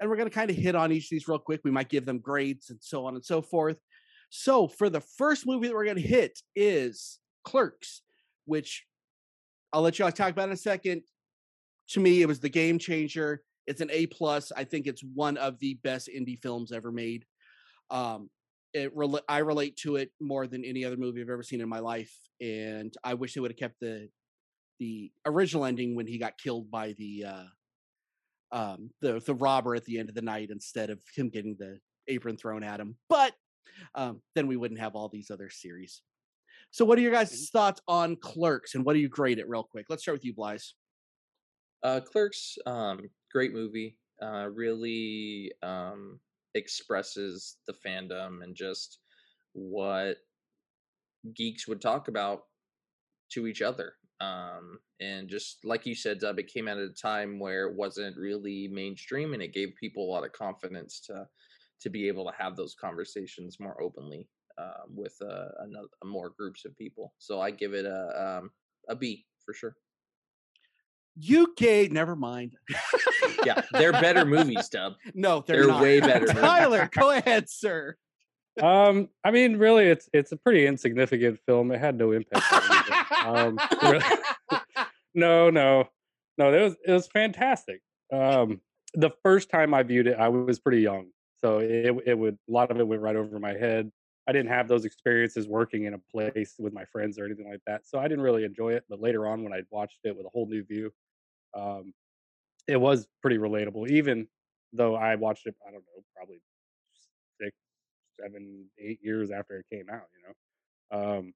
[0.00, 1.60] and we're going to kind of hit on each of these real quick.
[1.62, 3.76] We might give them grades and so on and so forth.
[4.30, 8.02] So for the first movie that we're going to hit is Clerks,
[8.46, 8.84] which
[9.72, 11.02] I'll let you all talk about it in a second.
[11.90, 13.42] To me, it was the game changer.
[13.66, 14.50] It's an A plus.
[14.56, 17.24] I think it's one of the best indie films ever made.
[17.90, 18.30] Um,
[18.74, 21.68] it rela- I relate to it more than any other movie I've ever seen in
[21.68, 24.08] my life, and I wish they would have kept the
[24.78, 27.44] the original ending when he got killed by the uh,
[28.52, 31.78] um, the the robber at the end of the night instead of him getting the
[32.08, 32.96] apron thrown at him.
[33.08, 33.32] But
[33.94, 36.02] um, then we wouldn't have all these other series.
[36.70, 39.62] So, what are your guys' thoughts on Clerks, and what do you grade it real
[39.62, 39.86] quick?
[39.88, 40.60] Let's start with you, Blythe.
[41.82, 43.96] Uh, Clerks, um, great movie.
[44.20, 46.18] Uh, really um,
[46.54, 48.98] expresses the fandom and just
[49.52, 50.16] what
[51.34, 52.42] geeks would talk about
[53.30, 53.92] to each other.
[54.20, 57.76] Um, and just like you said, Dub, it came out at a time where it
[57.76, 61.26] wasn't really mainstream, and it gave people a lot of confidence to
[61.80, 64.26] to be able to have those conversations more openly
[64.58, 67.12] uh, with uh, another, more groups of people.
[67.18, 68.50] So I give it a um,
[68.88, 69.76] a B for sure.
[71.18, 72.56] UK, never mind.
[73.44, 74.94] Yeah, they're better movies, Dub.
[75.14, 75.82] No, they're, They're not.
[75.82, 76.26] way better.
[76.26, 77.96] Tyler, go ahead, sir.
[78.62, 81.72] um, I mean, really, it's it's a pretty insignificant film.
[81.72, 82.52] It had no impact.
[82.52, 83.58] On anything.
[83.58, 84.04] um, really-
[85.14, 85.88] no, no,
[86.38, 86.52] no.
[86.52, 87.80] It was it was fantastic.
[88.12, 88.60] Um,
[88.94, 91.08] the first time I viewed it, I was pretty young,
[91.40, 93.90] so it it would a lot of it went right over my head.
[94.28, 97.62] I didn't have those experiences working in a place with my friends or anything like
[97.66, 98.84] that, so I didn't really enjoy it.
[98.88, 100.92] But later on, when I watched it with a whole new view,
[101.54, 101.94] um,
[102.66, 103.88] it was pretty relatable.
[103.88, 104.28] Even
[104.74, 106.42] though I watched it, I don't know, probably
[107.40, 107.56] six,
[108.20, 110.02] seven, eight years after it came out.
[110.14, 111.34] You know, um,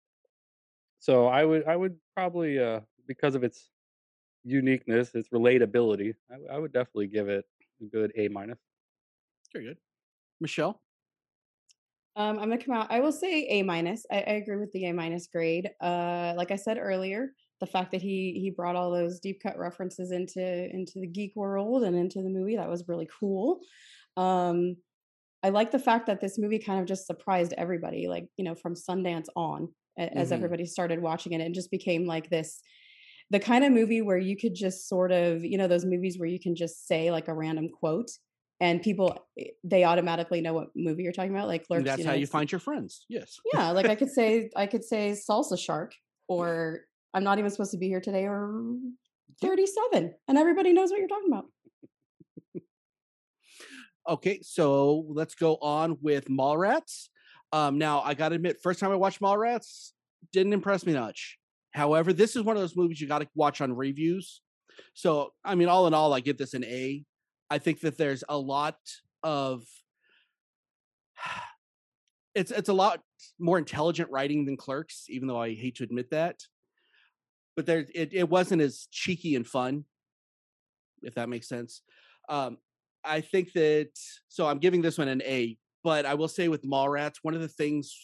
[0.99, 3.71] so I would I would probably uh, because of its
[4.45, 6.15] uniqueness, its relatability,
[6.51, 7.45] I, would definitely give it
[7.81, 8.59] a good A minus.
[9.53, 9.77] Very good.
[10.41, 10.83] Michelle?
[12.15, 12.91] Um, I'm gonna come out.
[12.91, 14.05] I will say A minus.
[14.11, 15.71] I, I agree with the A minus grade.
[15.81, 19.57] Uh, like I said earlier, the fact that he he brought all those deep cut
[19.57, 23.61] references into into the geek world and into the movie that was really cool
[24.17, 24.77] um
[25.45, 28.57] i like the fact that this movie kind of just surprised everybody like you know
[28.57, 32.61] from sundance on a- as everybody started watching it it just became like this
[33.31, 36.29] the kind of movie where you could just sort of you know those movies where
[36.29, 38.11] you can just say like a random quote
[38.63, 42.07] and people eh, they automatically know what movie you're talking about like clerks that's you
[42.07, 43.05] how you find your friends.
[43.11, 43.39] Yes.
[43.53, 45.93] yeah like i could say i could say salsa shark
[46.29, 46.81] or
[47.13, 48.65] i'm not even supposed to be here today or
[49.43, 51.47] 37 and everybody knows what you're talking about
[54.09, 57.09] Okay, so let's go on with Mallrats.
[57.53, 59.93] Um, now I gotta admit, first time I watched Mallrats,
[60.33, 61.39] didn't impress me much.
[61.73, 64.41] However, this is one of those movies you gotta watch on reviews.
[64.95, 67.05] So I mean, all in all, I give this an A.
[67.53, 68.79] I think that there's a lot
[69.23, 69.63] of
[72.35, 73.03] it's it's a lot
[73.39, 76.41] more intelligent writing than Clerks, even though I hate to admit that.
[77.55, 79.85] But there, it, it wasn't as cheeky and fun,
[81.03, 81.83] if that makes sense.
[82.31, 82.57] Um,
[83.05, 83.91] I think that
[84.29, 87.43] so I'm giving this one an A, but I will say with Mallrats, one of
[87.43, 87.95] the things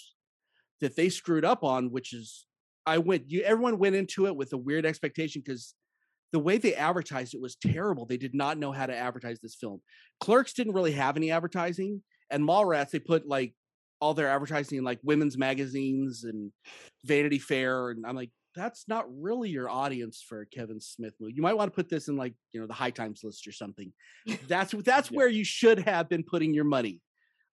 [0.82, 2.44] that they screwed up on, which is
[2.84, 5.72] I went you everyone went into it with a weird expectation because
[6.32, 8.04] the way they advertised it was terrible.
[8.06, 9.80] They did not know how to advertise this film.
[10.20, 13.54] Clerks didn't really have any advertising, and Mallrats they put like
[14.00, 16.52] all their advertising in like women's magazines and
[17.04, 21.34] Vanity Fair, and I'm like, that's not really your audience for a Kevin Smith movie.
[21.34, 23.52] You might want to put this in like you know the High Times list or
[23.52, 23.92] something.
[24.48, 25.16] That's that's Yeah.
[25.16, 27.00] where you should have been putting your money.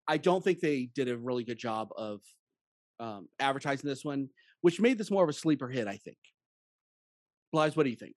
[0.08, 2.22] I don't think they did a really good job of
[3.00, 4.30] um, advertising this one,
[4.62, 5.88] which made this more of a sleeper hit.
[5.88, 6.18] I think.
[7.52, 8.16] Blythe, what do you think?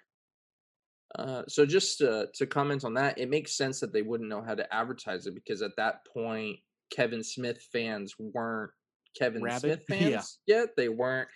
[1.17, 4.43] Uh, so just uh, to comment on that, it makes sense that they wouldn't know
[4.43, 6.59] how to advertise it because at that point,
[6.91, 8.71] Kevin Smith fans weren't
[9.19, 9.61] Kevin Rabid?
[9.61, 10.11] Smith Yeah.
[10.11, 10.71] fans yet.
[10.77, 11.29] They weren't.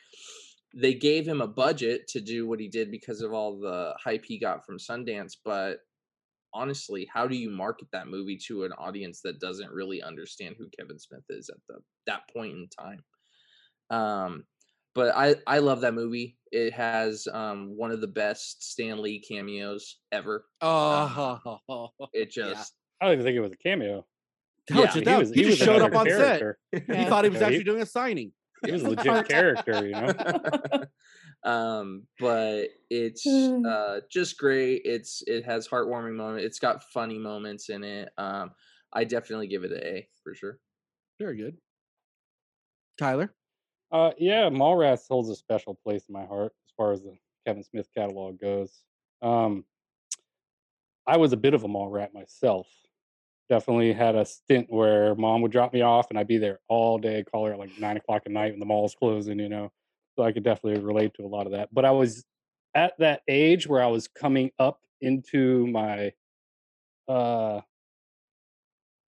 [0.74, 4.24] They gave him a budget to do what he did because of all the hype
[4.24, 5.36] he got from Sundance.
[5.44, 5.78] But
[6.54, 10.68] honestly, how do you market that movie to an audience that doesn't really understand who
[10.78, 13.04] Kevin Smith is at the that point in time?
[13.90, 14.44] Um,
[14.94, 16.38] but I I love that movie.
[16.50, 20.46] It has um one of the best Stan Lee cameos ever.
[20.60, 22.52] Oh, It Yeah.
[22.54, 24.06] just I don't even think it was a cameo.
[24.70, 26.46] no, Yeah, just, he was, he, just was showed up another on set.
[26.92, 28.32] He thought he was Yeah, he- actually doing a signing.
[28.64, 30.14] He was a legit character, you know.
[31.44, 37.68] um but it's uh just great it's it has heartwarming moments it's got funny moments
[37.68, 38.52] in it um
[38.92, 40.60] i definitely give it an a for sure
[41.18, 41.58] Very good.
[42.96, 43.34] Tyler.
[43.92, 47.14] Uh, yeah, Mallrats holds a special place in my heart as far as the
[47.46, 48.82] Kevin Smith catalog goes.
[49.20, 49.64] Um,
[51.06, 52.66] I was a bit of a mall rat myself.
[53.50, 56.98] Definitely had a stint where mom would drop me off and I'd be there all
[56.98, 59.70] day, call her at like nine o'clock at night when the mall's closing, you know.
[60.16, 61.68] So I could definitely relate to a lot of that.
[61.72, 62.24] But I was
[62.74, 66.12] at that age where I was coming up into my
[67.08, 67.60] uh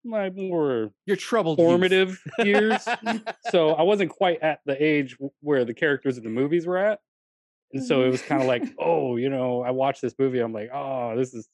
[0.04, 1.58] my more You're troubled.
[1.58, 2.86] formative years
[3.50, 7.00] so I wasn't quite at the age where the characters in the movies were at.
[7.72, 8.74] And so it was kind of like, mm-hmm.
[8.78, 10.38] oh, you know, I watched this movie.
[10.38, 11.48] I'm like, oh, this is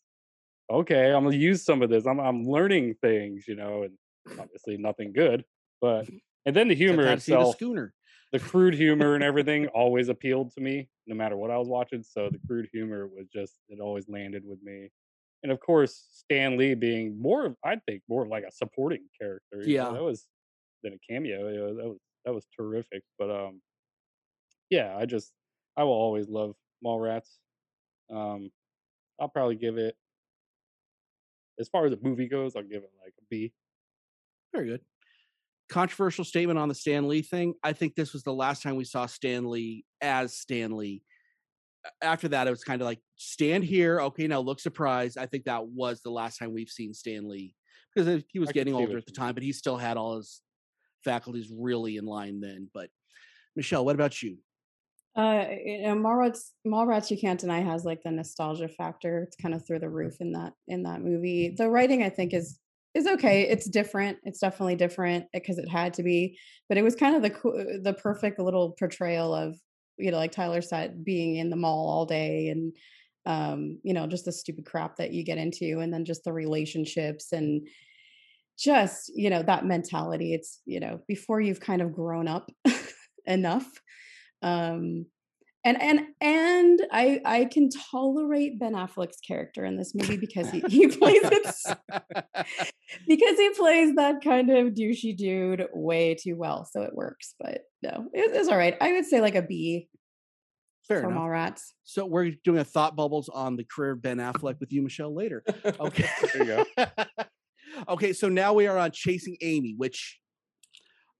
[0.70, 1.12] okay.
[1.12, 2.06] I'm gonna use some of this.
[2.06, 3.94] I'm I'm learning things, you know, and
[4.38, 5.44] obviously nothing good.
[5.80, 6.16] But mm-hmm.
[6.44, 7.94] and then the humor to the itself, schooner.
[8.32, 12.02] the crude humor and everything always appealed to me, no matter what I was watching.
[12.02, 14.90] So the crude humor was just it always landed with me.
[15.42, 19.62] And of course, Stan Lee being more, of- I think, more like a supporting character.
[19.62, 19.92] you know, Yeah.
[19.92, 20.26] that was
[20.82, 21.48] than a cameo.
[21.48, 23.02] you know, that was that was terrific.
[23.18, 23.62] But um,
[24.68, 25.32] yeah, I just
[25.76, 27.38] I will always love Mallrats.
[28.10, 28.50] Um,
[29.18, 29.96] I'll probably give it
[31.58, 32.56] as far as the movie goes.
[32.56, 33.52] I'll give it like a B.
[34.54, 34.80] Very good.
[35.68, 37.54] Controversial statement on the Stan Lee thing.
[37.62, 41.02] I think this was the last time we saw Stan Lee as Stan Lee.
[41.84, 44.00] A- After that, it was kind of like stand here.
[44.00, 45.18] Okay, now look surprised.
[45.18, 47.54] I think that was the last time we've seen Stan Lee
[47.94, 50.40] because he was I getting older at the time, but he still had all his
[51.04, 52.68] faculties really in line then.
[52.72, 52.90] But
[53.56, 54.38] Michelle, what about you?
[55.16, 59.24] Uh, you know, Mallrats, Mallrats, you can't deny has like the nostalgia factor.
[59.24, 61.54] It's kind of through the roof in that in that movie.
[61.56, 62.60] The writing, I think, is
[62.94, 63.42] is okay.
[63.42, 64.18] It's different.
[64.22, 66.38] It's definitely different because it had to be.
[66.68, 69.58] But it was kind of the the perfect little portrayal of
[70.00, 72.72] you know, like Tyler said, being in the mall all day and
[73.26, 76.32] um, you know, just the stupid crap that you get into, and then just the
[76.32, 77.68] relationships and
[78.58, 80.34] just you know that mentality.
[80.34, 82.50] It's you know before you've kind of grown up
[83.26, 83.66] enough
[84.42, 85.04] um
[85.64, 90.60] and and and i i can tolerate ben affleck's character in this movie because he,
[90.68, 91.76] he plays it
[93.06, 97.62] because he plays that kind of douchey dude way too well so it works but
[97.82, 99.88] no it, it's all right i would say like a b
[100.90, 101.22] Fair for enough.
[101.22, 101.60] Mallrats.
[101.84, 105.14] So we're doing a thought bubbles on the career of Ben Affleck with you, Michelle,
[105.14, 105.44] later.
[105.78, 106.08] Okay.
[106.34, 106.86] There you go.
[107.90, 110.18] okay, so now we are on Chasing Amy, which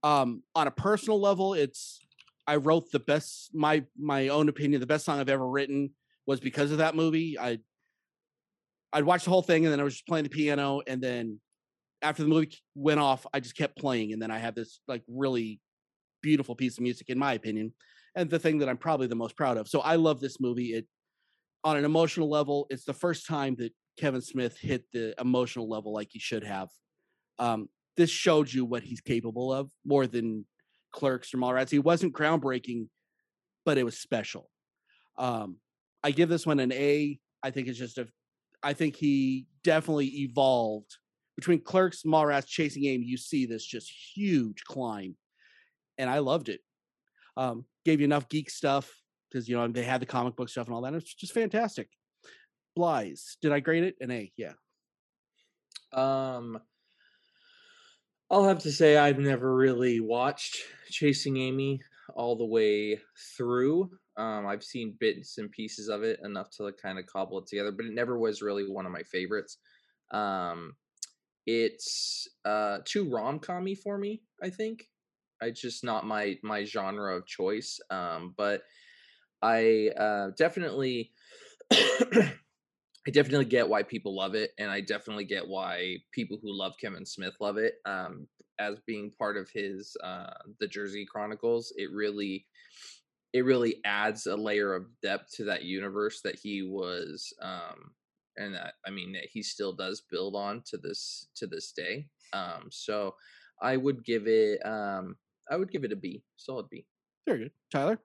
[0.03, 2.01] um on a personal level, it's
[2.47, 5.91] I wrote the best my my own opinion, the best song I've ever written
[6.27, 7.39] was because of that movie.
[7.39, 7.59] I
[8.93, 11.41] I'd watch the whole thing and then I was just playing the piano and then
[12.03, 15.03] after the movie went off, I just kept playing and then I had this like
[15.07, 15.61] really
[16.23, 17.73] beautiful piece of music in my opinion
[18.15, 19.69] and the thing that I'm probably the most proud of.
[19.69, 20.75] So I love this movie.
[20.75, 20.87] It
[21.63, 25.93] on an emotional level, it's the first time that Kevin Smith hit the emotional level
[25.93, 26.69] like he should have.
[27.39, 30.47] Um, this showed you what he's capable of more than
[30.93, 31.71] Clerks or Mallrats.
[31.71, 32.89] He wasn't groundbreaking,
[33.65, 34.51] but it was special.
[35.19, 35.57] Um,
[36.03, 37.19] I give this one an A.
[37.43, 38.09] I think it's just a.
[38.63, 40.97] I think he definitely evolved
[41.37, 43.07] between Clerks, Mallrats, Chasing Amy.
[43.07, 45.17] You see this just huge climb,
[45.99, 46.61] and I loved it.
[47.37, 48.91] Um, gave you enough geek stuff
[49.31, 50.95] because you know they had the comic book stuff and all that.
[50.95, 51.89] It's just fantastic.
[52.77, 54.33] Blythe, did I grade it an A?
[54.37, 54.53] Yeah.
[55.93, 56.61] Um,
[58.31, 61.81] I'll have to say I've never really watched Chasing Amy
[62.15, 63.01] all the way
[63.37, 63.91] through.
[64.17, 67.73] Um, I've seen bits and pieces of it enough to kind of cobble it together,
[67.73, 69.59] but it never was really one of my favorites.
[70.13, 70.77] Um,
[71.47, 74.23] it's uh too rom-commy for me.
[74.43, 74.89] I think
[75.41, 77.81] it's just not my my genre of choice.
[77.91, 78.63] Um, but
[79.43, 81.13] I uh, definitely.
[83.11, 86.75] I definitely get why people love it, and I definitely get why people who love
[86.81, 87.75] Kevin Smith love it.
[87.85, 88.29] Um,
[88.61, 90.31] as being part of his uh,
[90.61, 92.47] the Jersey Chronicles, it really,
[93.33, 97.91] it really adds a layer of depth to that universe that he was, um,
[98.37, 102.07] and that I mean that he still does build on to this to this day.
[102.33, 103.17] Um, so
[103.61, 105.17] I would give it, um,
[105.51, 106.87] I would give it a B, solid B.
[107.27, 107.53] Very good.
[107.73, 107.99] Tyler?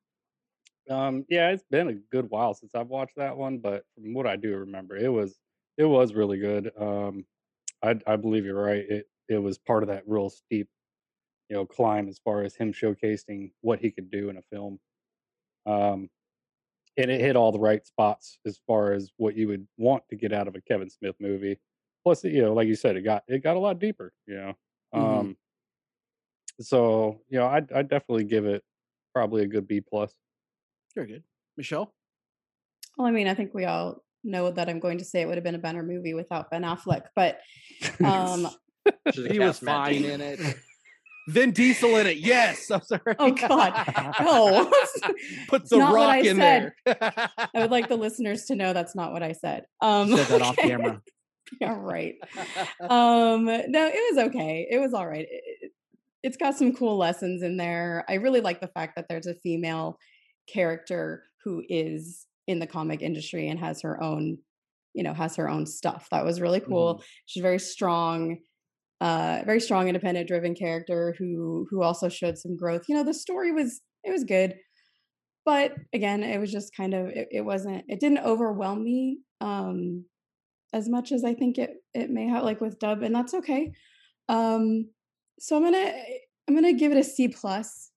[0.89, 4.27] Um, yeah, it's been a good while since I've watched that one, but from what
[4.27, 5.39] I do remember, it was
[5.77, 6.71] it was really good.
[6.77, 7.25] Um,
[7.83, 8.85] I I believe you're right.
[8.89, 10.69] It it was part of that real steep,
[11.49, 14.79] you know, climb as far as him showcasing what he could do in a film.
[15.65, 16.09] Um,
[16.97, 20.15] and it hit all the right spots as far as what you would want to
[20.17, 21.59] get out of a Kevin Smith movie.
[22.03, 24.13] Plus, you know, like you said, it got it got a lot deeper.
[24.27, 24.55] You know,
[24.93, 25.29] Mhm.
[25.29, 25.37] um,
[26.61, 28.63] so you know, I I definitely give it
[29.13, 30.15] probably a good B plus.
[30.95, 31.23] Very good.
[31.57, 31.93] Michelle?
[32.97, 35.35] Well, I mean, I think we all know that I'm going to say it would
[35.37, 37.39] have been a better movie without Ben Affleck, but
[38.03, 38.47] um,
[39.13, 40.39] He was fine in it.
[41.27, 42.17] Vin Diesel in it.
[42.17, 42.69] Yes.
[42.69, 43.15] I'm sorry.
[43.17, 44.71] oh god, no.
[45.49, 46.71] Put the not rock in said.
[46.85, 46.97] there.
[47.01, 49.65] I would like the listeners to know that's not what I said.
[49.81, 51.01] Um, Said that off camera.
[51.59, 52.13] yeah, right.
[52.79, 54.67] Um, no, it was okay.
[54.69, 55.25] It was all right.
[55.29, 55.71] It, it-
[56.23, 58.03] it's got some cool lessons in there.
[58.09, 59.99] I really like the fact that there's a female
[60.47, 64.37] character who is in the comic industry and has her own,
[64.93, 66.07] you know, has her own stuff.
[66.11, 67.03] That was really cool.
[67.25, 68.37] She's very strong,
[69.01, 72.83] uh, very strong, independent, driven character who who also showed some growth.
[72.87, 74.55] You know, the story was it was good,
[75.45, 80.05] but again, it was just kind of it, it wasn't it didn't overwhelm me um
[80.73, 83.71] as much as I think it it may have like with dub, and that's okay.
[84.27, 84.89] Um,
[85.39, 85.93] so I'm gonna
[86.47, 87.91] I'm gonna give it a C plus.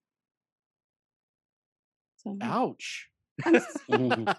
[2.29, 3.07] So Ouch.
[3.45, 3.77] I'm s-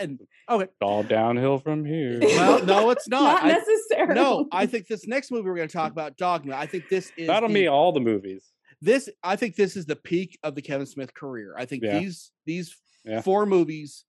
[0.00, 0.20] and
[0.50, 0.70] okay.
[0.82, 2.18] all downhill from here.
[2.20, 3.42] Well, no, it's not.
[3.42, 4.14] not I- necessarily.
[4.14, 6.54] no, I think this next movie we're going to talk about, Dogma.
[6.56, 8.44] I think this is That'll the- be all the movies.
[8.82, 9.08] this.
[9.22, 11.54] I think this is the peak of the Kevin Smith career.
[11.58, 11.98] I think Yeah.
[11.98, 13.20] these these Yeah.
[13.22, 14.04] four movies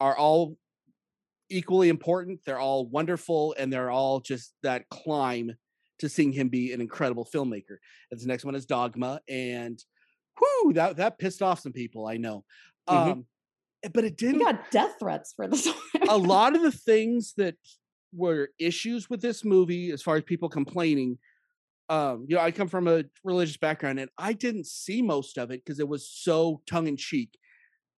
[0.00, 0.56] are all
[1.50, 2.40] equally important.
[2.46, 5.52] They're all wonderful, and they're all just that climb
[5.98, 7.76] to seeing him be an incredible filmmaker.
[8.10, 9.82] And the next one is Dogma, and
[10.40, 12.06] whoo, that that pissed off some people.
[12.06, 12.44] I know,
[12.88, 13.12] Mhm.
[13.12, 13.26] um,
[13.92, 15.68] but it didn't got death threats for this.
[16.08, 17.56] a lot of the things that
[18.12, 21.16] were issues with this movie as far as people complaining
[21.88, 25.50] um you know i come from a religious background and i didn't see most of
[25.52, 27.30] it because it was so tongue-in-cheek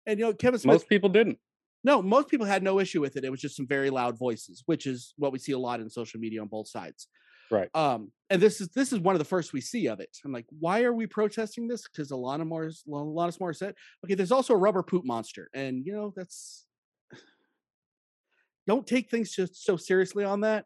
[0.06, 1.40] and you know kevin smith Most people didn't.
[1.86, 4.64] no most people had no issue with it it was just some very loud voices
[4.66, 7.08] which is what we see a lot in social media on both sides
[7.52, 7.70] Right.
[7.76, 10.32] um and this is this is one of the first we see of it i'm
[10.32, 13.74] like why are we protesting this because alana moore's alanis morissette
[14.06, 16.66] okay there's also a rubber poop monster and you know that's
[18.68, 20.66] don't take things just so seriously on that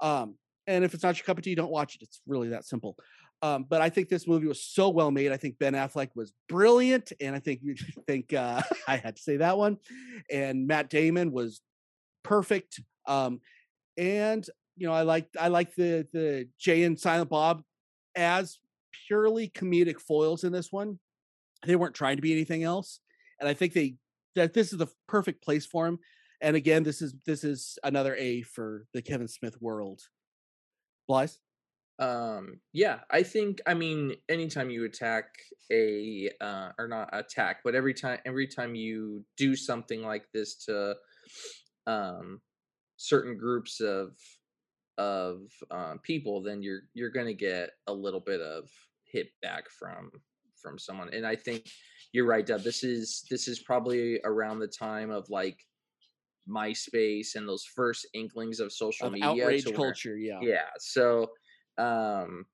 [0.00, 2.64] um and if it's not your cup of tea don't watch it it's really that
[2.64, 2.96] simple
[3.42, 5.32] um, but I think this movie was so well made.
[5.32, 7.74] I think Ben Affleck was brilliant, and I think you
[8.06, 9.78] think uh, I had to say that one.
[10.30, 11.60] And Matt Damon was
[12.22, 12.80] perfect.
[13.06, 13.40] Um,
[13.96, 14.46] and
[14.82, 17.62] you know, I like I like the the Jay and Silent Bob
[18.16, 18.58] as
[19.06, 20.98] purely comedic foils in this one.
[21.64, 22.98] They weren't trying to be anything else,
[23.38, 23.94] and I think they
[24.34, 26.00] that this is the perfect place for him.
[26.40, 30.00] And again, this is this is another A for the Kevin Smith world.
[31.06, 31.30] Blythe?
[32.00, 35.26] Um, yeah, I think I mean anytime you attack
[35.70, 40.56] a uh or not attack, but every time every time you do something like this
[40.64, 40.96] to
[41.86, 42.40] um
[42.96, 44.16] certain groups of
[44.98, 48.68] of um people, then you're you're gonna get a little bit of
[49.04, 50.10] hit back from
[50.60, 51.10] from someone.
[51.12, 51.68] And I think
[52.12, 52.62] you're right, Deb.
[52.62, 55.58] This is this is probably around the time of like
[56.48, 60.40] MySpace and those first inklings of social Of media outrage where- culture, yeah.
[60.42, 61.30] yeah so
[61.78, 62.44] um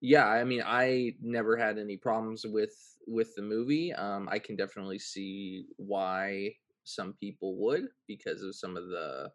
[0.00, 2.74] yeah i mean i never had any problems with
[3.06, 6.52] with the movie um i can definitely see why
[6.84, 9.30] some people would because of some of the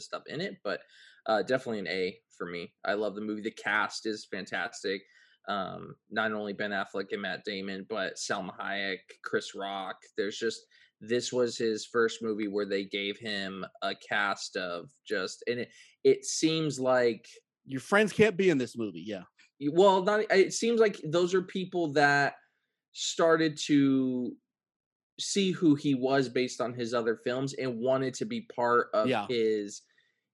[0.00, 0.80] stuff in it but
[1.26, 2.72] uh definitely an a for me.
[2.84, 3.40] I love the movie.
[3.42, 5.02] The cast is fantastic.
[5.48, 9.96] Um not only ben affleck and matt damon but salma hayek chris rock.
[10.16, 10.60] There's just
[11.00, 15.68] this was his first movie where they gave him a cast of just and it
[16.04, 17.26] it seems like
[17.66, 19.22] Your friends can't be in this movie, yeah.
[19.72, 22.34] well not it seems like those are people that
[22.92, 24.32] started to
[25.18, 29.08] see who he was based on his other films and wanted to be part of
[29.08, 29.26] Yeah.
[29.28, 29.82] his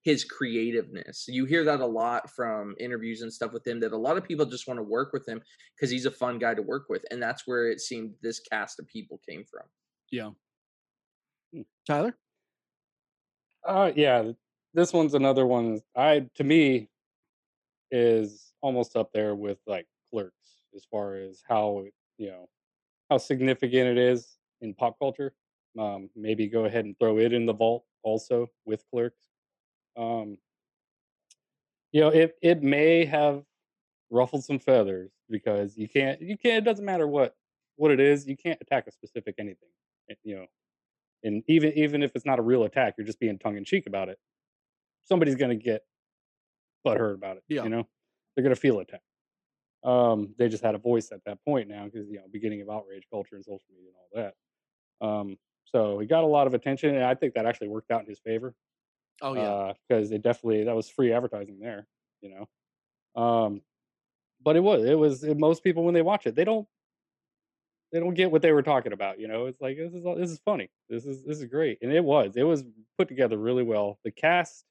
[0.05, 3.97] his creativeness you hear that a lot from interviews and stuff with him that a
[3.97, 5.41] lot of people just want to work with him
[5.77, 8.81] because he's a fun guy to work with and that's where it seemed this cast
[8.81, 9.67] of people came from
[10.11, 10.31] Yeah.
[11.53, 11.63] Hmm.
[11.87, 12.17] Tyler?
[13.65, 14.33] Uh, yeah,
[14.75, 15.81] this one's another one.
[15.97, 16.89] I to me
[17.91, 21.85] is almost up there with like Clerks as far as how
[22.19, 22.49] you know
[23.11, 25.35] how significant it is in pop culture.
[25.79, 29.29] Um, maybe go ahead and throw it in the vault also with Clerks.
[29.97, 30.39] Um,
[31.93, 33.45] you know, it it may have
[34.11, 36.59] ruffled some feathers because you can't you can't.
[36.59, 37.37] It doesn't matter what
[37.77, 38.27] what it is.
[38.29, 39.71] You can't attack a specific anything.
[40.11, 40.47] eh, You know,
[41.25, 43.87] and even even if it's not a real attack, you're just being tongue in cheek
[43.87, 44.19] about it.
[45.05, 45.83] Somebody's gonna get
[46.87, 47.45] butthurt about it.
[47.49, 47.65] Yeah.
[47.65, 47.89] You know,
[48.35, 49.05] they're gonna feel attacked.
[49.85, 52.71] Um, they just had a voice at that point now because you know, beginning of
[52.71, 54.35] outrage culture and social media and all that.
[55.03, 58.03] Um, so he got a lot of attention, and I think that actually worked out
[58.03, 58.55] in his favor
[59.21, 59.75] Oh yeah.
[59.89, 61.87] because it definitely that was free advertising there,
[62.23, 63.23] you know.
[63.23, 63.63] Um,
[64.43, 66.69] but it was it was it, most people when they watch it they don't
[67.93, 69.47] they don't get what they were talking about, you know.
[69.47, 72.37] It's like this is this is funny, this is this is great, and it was
[72.37, 72.65] it was
[72.99, 73.99] put together really well.
[74.05, 74.65] The cast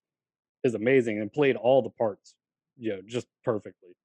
[0.63, 2.35] is amazing and played all the parts,
[2.77, 3.95] you know, just perfectly.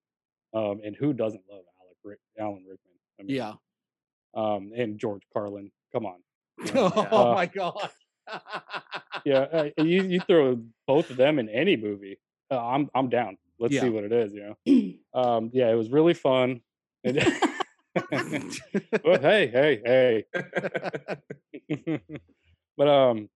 [0.54, 2.94] Um, and who doesn't love Alec Rick, Alan Rickman?
[3.20, 3.54] I mean, yeah.
[4.34, 5.72] Um, and George Carlin,
[6.03, 6.20] come on.
[7.12, 7.90] oh Uh, my god.
[9.24, 12.18] yeah, uh, you you throw both of them in any movie,
[12.51, 13.38] uh, I'm I'm down.
[13.59, 13.80] Let's Yeah.
[13.80, 14.32] see what it is.
[14.34, 16.61] You know, um, yeah, it was really fun.
[19.05, 20.24] Well, hey, hey, hey.
[22.76, 23.28] but um,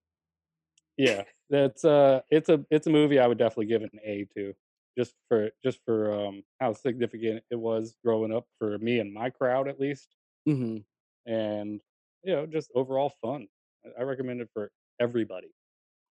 [0.97, 4.27] yeah, that's uh, it's a it's a movie I would definitely give it an A
[4.37, 4.55] to,
[4.99, 9.31] just for just for um how significant it was growing up for me and my
[9.31, 10.15] crowd at least,
[10.47, 10.85] hmm
[11.27, 11.81] and
[12.23, 13.47] you know, just overall fun.
[13.85, 15.49] I- I recommend it for everybody,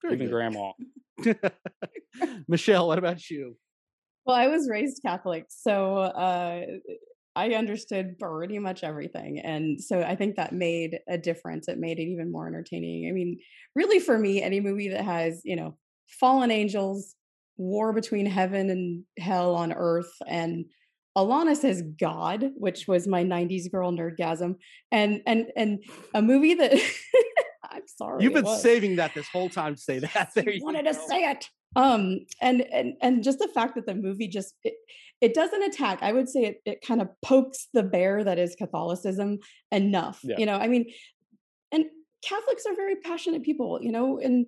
[0.01, 0.33] Very even good.
[0.33, 0.71] grandma.
[2.47, 3.55] Michelle, what about you?
[4.25, 6.61] Well, I was raised Catholic, so uh,
[7.35, 11.67] I understood pretty much everything, and so I think that made a difference.
[11.67, 13.07] It made it even more entertaining.
[13.09, 13.37] I mean,
[13.75, 15.77] really, for me, any movie that has you know
[16.19, 17.15] fallen angels,
[17.57, 20.65] war between heaven and hell on earth, and
[21.17, 24.55] Alanis says God, which was my '90s girl nerdgasm,
[24.91, 25.83] and and and
[26.13, 26.73] a movie that
[27.71, 30.31] I'm sorry, You've been saving that this whole time to say that.
[30.35, 33.93] There you wanted to say it um and and and just the fact that the
[33.93, 34.73] movie just it,
[35.21, 38.55] it doesn't attack i would say it, it kind of pokes the bear that is
[38.55, 39.37] catholicism
[39.71, 40.37] enough Yeah.
[40.39, 40.85] you know i mean
[41.71, 41.85] and
[42.23, 44.47] catholics are very passionate people you know and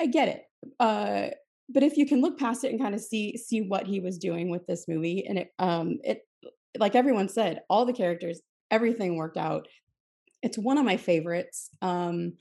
[0.00, 0.42] i get it
[0.78, 1.28] uh
[1.68, 4.18] but if you can look past it and kind of see see what he was
[4.18, 6.22] doing with this movie and it um it
[6.78, 8.40] like everyone said all the characters
[8.70, 9.68] everything worked out
[10.42, 12.32] it's one of my favorites um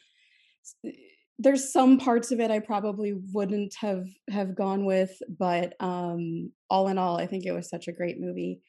[1.41, 6.88] there's some parts of it I probably wouldn't have have gone with, but um, all
[6.88, 8.61] in all, I think it was such a great movie.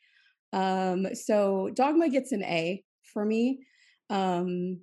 [0.54, 2.82] Um, so Dogma gets an A
[3.12, 3.66] for me.
[4.08, 4.80] Um,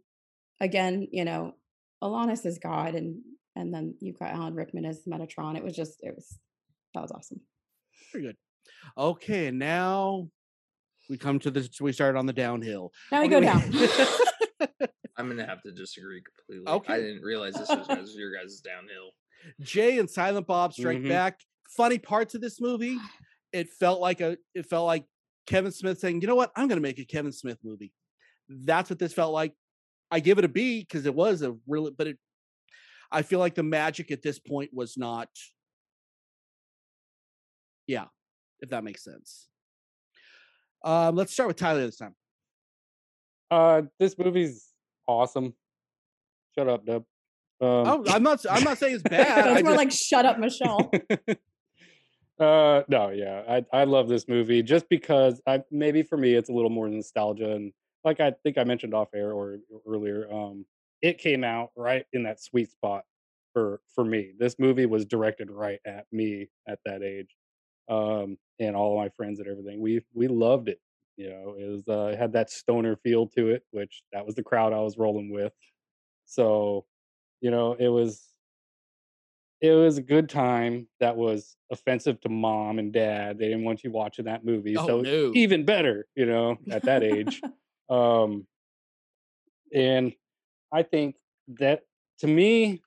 [0.61, 1.53] again, you know,
[2.03, 3.21] Alanis is God, and
[3.59, 5.57] and then you've got Alan Rickman as Metatron.
[5.57, 6.39] It was just, it was
[6.93, 7.41] that was awesome.
[8.13, 8.37] Very good.
[8.97, 10.29] Okay, now
[11.09, 11.69] we come to this.
[11.81, 12.91] We started on the downhill.
[13.11, 13.61] Now we go down.
[15.17, 16.93] i'm gonna have to disagree completely Okay.
[16.93, 19.11] i didn't realize this was guys, your guys' downhill
[19.61, 21.09] Jay and Silent Bob Strike Mhm.
[21.09, 21.39] Back.
[21.77, 22.97] Funny parts of this movie.
[23.53, 24.37] It felt like a.
[24.53, 25.05] It felt like
[25.47, 26.51] Kevin Smith saying, "You know what?
[26.57, 27.93] I'm going to make a Kevin Smith movie."
[28.49, 29.53] That's what this felt like.
[30.11, 32.17] I give it a B because it was a really, but it,
[33.11, 35.29] I feel like the magic at this point was not.
[37.87, 38.05] Yeah,
[38.59, 39.47] if that makes sense.
[40.83, 42.15] Um, let's start with Tyler this time.
[43.51, 44.67] Uh, this movie's
[45.07, 45.53] awesome.
[46.57, 47.03] Shut up, Dub.
[47.61, 48.45] Um, Oh, I'm not.
[48.49, 49.45] I'm not saying it's bad.
[49.45, 50.91] That's I more just- like shut up, Michelle.
[52.39, 56.49] uh, no, yeah, I I love this movie just because I maybe for me it's
[56.49, 57.73] a little more nostalgia and
[58.05, 60.65] like I think I mentioned off air or earlier, um,
[61.01, 63.03] it came out right in that sweet spot
[63.53, 64.31] for for me.
[64.37, 67.35] This movie was directed right at me at that age,
[67.89, 69.81] um, and all of my friends and everything.
[69.81, 70.79] We we loved it.
[71.17, 74.35] You know, it was uh, it had that stoner feel to it, which that was
[74.35, 75.53] the crowd I was rolling with.
[76.25, 76.85] So,
[77.41, 78.29] you know, it was
[79.61, 83.37] it was a good time that was offensive to mom and dad.
[83.37, 84.77] They didn't want you watching that movie.
[84.77, 85.31] Oh, so no.
[85.35, 87.41] even better, you know, at that age.
[87.89, 88.45] um
[89.73, 90.13] and
[90.71, 91.15] I think
[91.59, 91.81] that
[92.19, 92.81] to me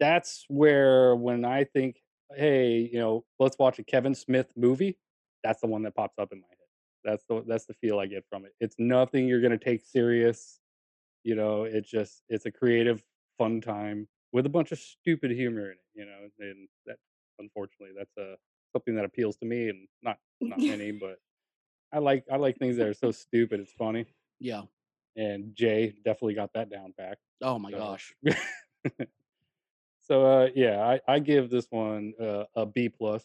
[0.00, 1.96] that's where when I think,
[2.34, 4.98] hey, you know, let's watch a Kevin Smith movie,
[5.42, 6.56] that's the one that pops up in my head.
[7.04, 8.52] That's the that's the feel I get from it.
[8.60, 10.60] It's nothing you're gonna take serious.
[11.22, 13.02] You know, it's just it's a creative,
[13.38, 15.78] fun time with a bunch of stupid humor in it.
[15.94, 16.96] You know, and that
[17.38, 18.36] unfortunately that's a
[18.72, 21.18] something that appeals to me and not not many, but
[21.92, 24.06] I like I like things that are so stupid it's funny.
[24.40, 24.62] yeah.
[25.16, 27.18] And Jay definitely got that down pack.
[27.42, 28.14] Oh my So- gosh.
[30.02, 33.24] so uh yeah, I, I give this one uh, a B plus.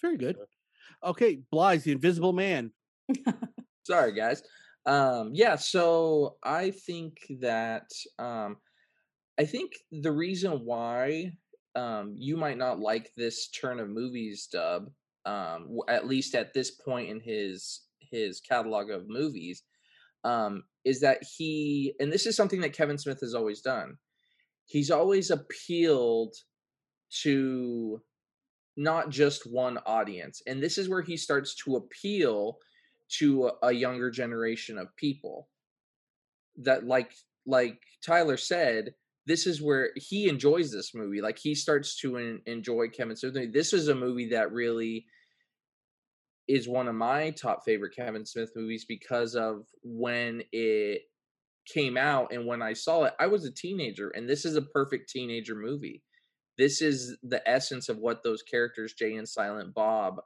[0.00, 0.36] Very good.
[1.02, 2.70] Okay, Blythe the Invisible Man.
[3.86, 4.42] Sorry, guys.
[4.86, 8.56] Um, yeah, so I think that um,
[9.38, 11.32] I think the reason why
[11.74, 14.90] um, you might not like this turn of movies, Dub,
[15.26, 19.62] um, at least at this point in his his catalog of movies,
[20.22, 23.96] um, is that he and this is something that Kevin Smith has always done.
[24.66, 26.34] He's always appealed
[27.22, 28.00] to
[28.76, 32.58] not just one audience, and this is where he starts to appeal
[33.08, 35.48] to a, younger generation of people
[36.56, 37.12] that like
[37.46, 38.94] like tyler said
[39.26, 43.52] this is where he enjoys this movie like he starts to en- enjoy kevin smith
[43.52, 45.04] this is a movie that really
[46.48, 51.02] is one of my top favorite kevin smith movies because of when it
[51.66, 54.62] came out and when i saw it i was a teenager and this is a
[54.62, 56.02] perfect teenager movie
[56.58, 60.20] this is the essence of what those characters jay and silent bob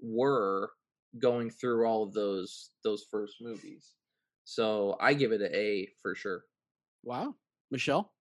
[0.00, 0.70] were
[1.18, 3.92] going through all of those those first movies.
[4.44, 6.42] So I give it an A for sure.
[7.02, 7.34] Wow.
[7.70, 8.12] Michelle?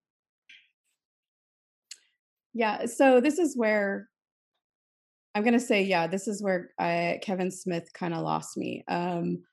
[2.53, 4.09] Yeah, so this is where
[5.35, 8.85] I'm gonna say, yeah, this is where I, Kevin Smith kind of lost me.
[8.87, 9.43] Um,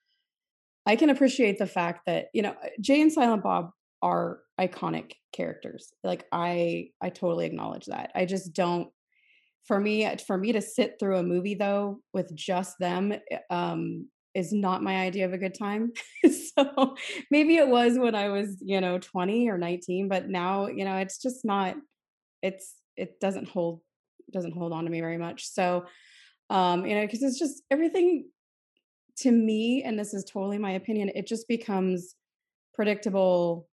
[0.87, 3.71] I can appreciate the fact that you know Jay and Silent Bob
[4.01, 5.93] are iconic characters.
[6.05, 8.13] Like I, I totally acknowledge that.
[8.15, 8.89] I just don't.
[9.67, 14.09] For me, for me to sit through a movie though with just them, eh, um,
[14.35, 15.93] is not my idea of a good time.
[16.57, 16.97] so
[17.31, 20.97] maybe it was when I was, you know, 20 or 19, but now, you know,
[20.97, 21.77] it's just not.
[22.43, 23.83] It's it doesn't hold
[24.33, 25.49] doesn't hold on to me very much.
[25.49, 25.85] So,
[26.51, 28.29] um, you know, because it's just everything
[29.19, 32.15] to me, and this is totally my opinion, it just becomes
[32.75, 33.69] predictable,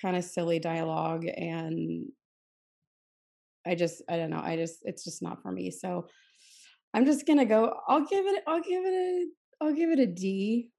[0.00, 1.24] kind of silly dialogue.
[1.26, 2.06] And
[3.66, 5.70] I just, I don't know, I just, it's just not for me.
[5.70, 6.06] So
[6.94, 9.26] I'm just gonna go, I'll give it, I'll give it a,
[9.60, 10.70] I'll give it a D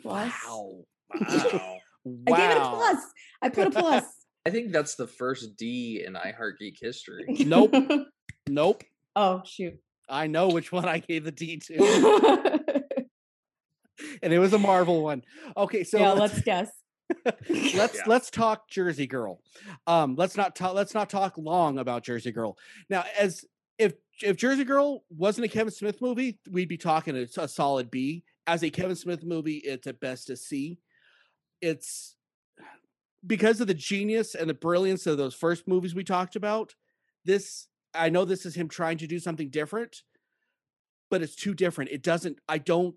[0.00, 0.32] plus.
[0.46, 0.84] Wow.
[2.02, 2.34] Wow.
[2.34, 3.04] I gave it a plus.
[3.42, 4.04] I put a plus.
[4.46, 7.24] I think that's the first D in iHeart Geek history.
[7.46, 7.74] Nope.
[8.50, 8.84] Nope.
[9.16, 9.78] oh shoot.
[10.08, 12.80] I know which one I gave the D to,
[14.22, 15.22] and it was a Marvel one.
[15.56, 16.70] Okay, so yeah, let's let's guess.
[17.74, 18.02] let's Yeah.
[18.06, 19.40] let's talk Jersey Girl.
[19.86, 20.74] Um, let's not talk.
[20.74, 22.56] Let's not talk long about Jersey Girl.
[22.88, 23.44] Now, as
[23.78, 27.90] if if Jersey Girl wasn't a Kevin Smith movie, we'd be talking a, a solid
[27.90, 28.24] B.
[28.46, 30.78] As a Kevin Smith movie, it's at best a C.
[31.60, 32.16] It's
[33.26, 36.74] because of the genius and the brilliance of those first movies we talked about.
[37.24, 40.02] This I know this is him trying to do something different,
[41.10, 41.90] but it's too different.
[41.90, 42.38] It doesn't.
[42.48, 42.94] I don't.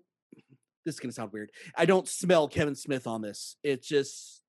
[0.84, 1.50] This is gonna sound weird.
[1.76, 3.56] I don't smell Kevin Smith on this.
[3.62, 4.42] It's just,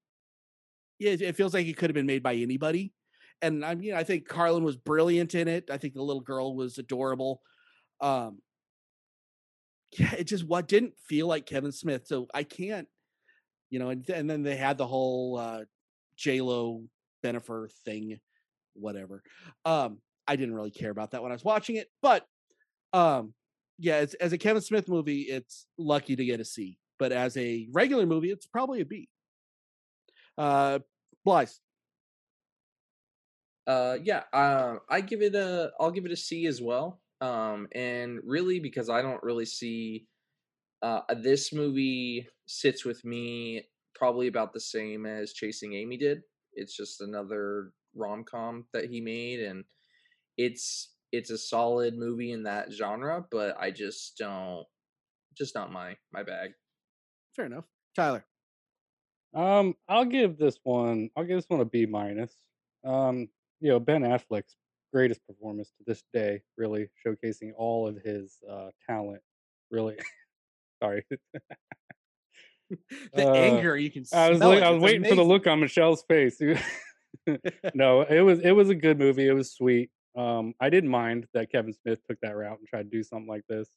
[0.99, 2.93] yeah, it, it feels like it could have been made by anybody.
[3.41, 5.69] And I mean, I think Carlin was brilliant in it.
[5.71, 7.41] I think the little girl was adorable.
[8.01, 8.39] Um,
[9.97, 12.07] yeah, it just what didn't feel like Kevin Smith.
[12.07, 12.87] So I can't,
[13.69, 13.89] you know.
[13.89, 15.61] And, and then they had the whole uh,
[16.17, 16.83] J Lo
[17.23, 18.19] Bennifer thing,
[18.73, 19.23] whatever.
[19.63, 22.25] Um, I didn't really care about that when I was watching it, but
[22.93, 23.33] um,
[23.77, 26.77] yeah, as a Kevin Smith movie, it's lucky to get a C.
[26.97, 29.09] But as a regular movie, it's probably a B.
[30.37, 30.79] Uh,
[31.25, 31.49] Blythe.
[33.67, 37.01] Uh, yeah, uh, I give it a, I'll give it a C as well.
[37.21, 40.07] Um, and really because I don't really see,
[40.81, 46.21] uh, this movie sits with me probably about the same as Chasing Amy did.
[46.53, 49.63] It's just another rom com that he made, and
[50.37, 53.25] it's it's a solid movie in that genre.
[53.31, 54.65] But I just don't,
[55.37, 56.51] just not my my bag.
[57.35, 57.65] Fair enough.
[57.95, 58.25] Tyler.
[59.33, 61.09] Um, I'll give this one.
[61.15, 62.33] I'll give this one a B minus.
[62.85, 63.27] Um,
[63.59, 64.55] you know, Ben Affleck's
[64.93, 69.21] greatest performance to this day, really showcasing all of his uh, talent.
[69.71, 69.97] Really,
[70.83, 71.03] sorry.
[72.69, 74.05] the Uh, anger you can.
[74.13, 74.63] I was like.
[74.63, 76.39] I was It's waiting for the look on Michelle's face.
[77.73, 79.27] no, it was it was a good movie.
[79.27, 79.89] It was sweet.
[80.15, 83.27] Um, I didn't mind that Kevin Smith took that route and tried to do something
[83.27, 83.69] like this.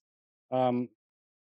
[0.50, 0.88] Um,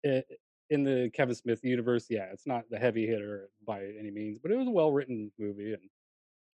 [0.04, 0.26] it,
[0.70, 4.52] in the Kevin Smith universe, yeah, it's not the heavy hitter by any means, but
[4.52, 5.82] it was a well written movie and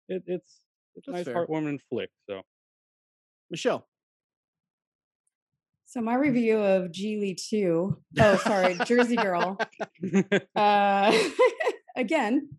[0.09, 0.61] it, it's
[0.95, 1.45] it's a That's nice fair.
[1.45, 2.09] heartwarming flick.
[2.29, 2.41] So
[3.49, 3.87] Michelle.
[5.85, 9.57] So my review of Gigli 2, oh sorry, Jersey Girl.
[10.55, 11.11] Uh
[11.95, 12.49] again,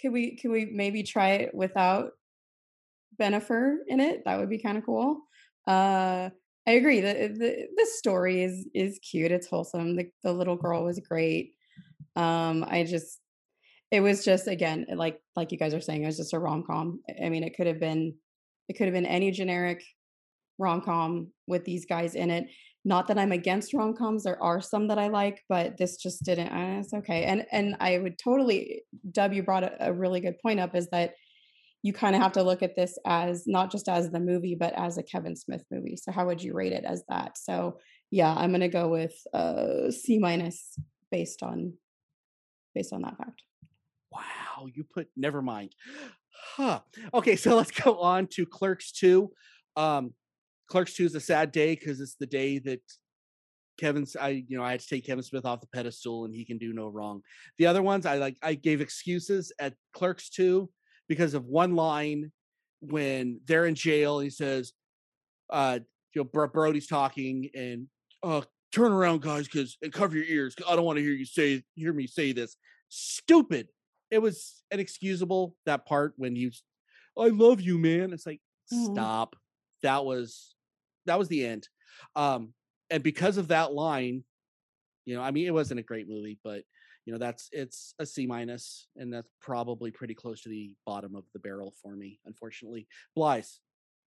[0.00, 2.12] can we can we maybe try it without
[3.20, 4.22] Bennifer in it?
[4.24, 5.20] That would be kind of cool.
[5.66, 6.30] Uh
[6.68, 7.00] I agree.
[7.00, 9.30] The, the the story is is cute.
[9.30, 9.96] It's wholesome.
[9.96, 11.52] The the little girl was great.
[12.16, 13.20] Um I just
[13.90, 17.00] it was just again like like you guys are saying it was just a rom-com.
[17.24, 18.14] I mean it could have been
[18.68, 19.84] it could have been any generic
[20.58, 22.46] rom-com with these guys in it.
[22.84, 24.22] Not that I'm against rom-coms.
[24.22, 26.48] There are some that I like, but this just didn't.
[26.48, 27.24] Uh, it's okay.
[27.24, 28.82] And and I would totally.
[29.10, 30.74] W brought a, a really good point up.
[30.76, 31.14] Is that
[31.86, 34.74] you kind of have to look at this as not just as the movie, but
[34.76, 35.96] as a Kevin Smith movie.
[35.96, 37.38] So how would you rate it as that?
[37.38, 37.78] So
[38.10, 40.76] yeah, I'm gonna go with uh, C minus
[41.12, 41.74] based on
[42.74, 43.40] based on that fact.
[44.10, 45.76] Wow, you put never mind.
[46.56, 46.80] Huh.
[47.14, 49.30] Okay, so let's go on to Clerks 2.
[49.76, 50.12] Um
[50.68, 52.82] Clerks 2 is a sad day because it's the day that
[53.78, 56.44] Kevin's I you know, I had to take Kevin Smith off the pedestal and he
[56.44, 57.22] can do no wrong.
[57.58, 60.68] The other ones I like I gave excuses at Clerks 2
[61.08, 62.32] because of one line
[62.80, 64.72] when they're in jail he says
[65.50, 65.78] uh
[66.14, 67.86] you know Brodie's talking and
[68.22, 68.42] uh
[68.72, 71.62] turn around guys cuz and cover your ears I don't want to hear you say
[71.74, 72.56] hear me say this.
[72.88, 73.68] Stupid
[74.10, 76.50] it was inexcusable that part when you
[77.18, 78.40] i love you man it's like
[78.72, 78.92] Mhm.
[78.92, 79.36] stop
[79.82, 80.54] that was
[81.06, 81.68] that was the end
[82.14, 82.54] um
[82.90, 84.22] and because of that line
[85.06, 86.62] you know i mean it wasn't a great movie but
[87.06, 91.14] you know that's it's a c minus and that's probably pretty close to the bottom
[91.16, 93.46] of the barrel for me unfortunately blythe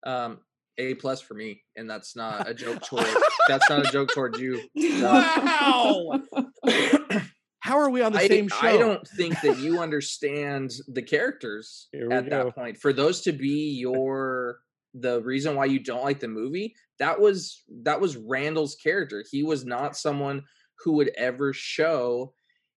[0.04, 0.38] Um,
[0.78, 3.06] A plus for me, and that's not a joke toward.
[3.48, 4.62] that's not a joke towards you.
[5.02, 6.20] Wow.
[7.60, 11.02] how are we on the I, same show I don't think that you understand the
[11.02, 12.44] characters at go.
[12.44, 12.76] that point.
[12.78, 14.58] For those to be your
[14.94, 19.24] the reason why you don't like the movie, that was that was Randal's character.
[19.30, 20.44] He was not someone
[20.84, 22.34] who would ever show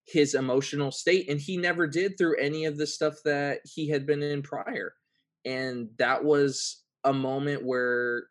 [0.07, 4.05] his emotional state and he never did through any of the stuff that he had
[4.05, 4.93] been in prior.
[5.45, 8.23] And that was a moment where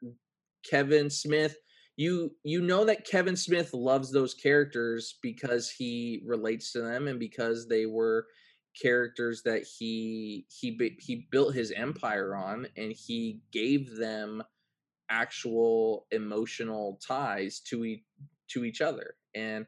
[0.69, 1.57] Kevin Smith
[1.99, 7.19] you you know that Kevin Smith loves those characters because he relates to them and
[7.19, 8.27] because they were
[8.81, 14.43] characters that he he he built his empire on and he gave them
[15.11, 18.05] actual emotional ties to each
[18.49, 19.67] to each other and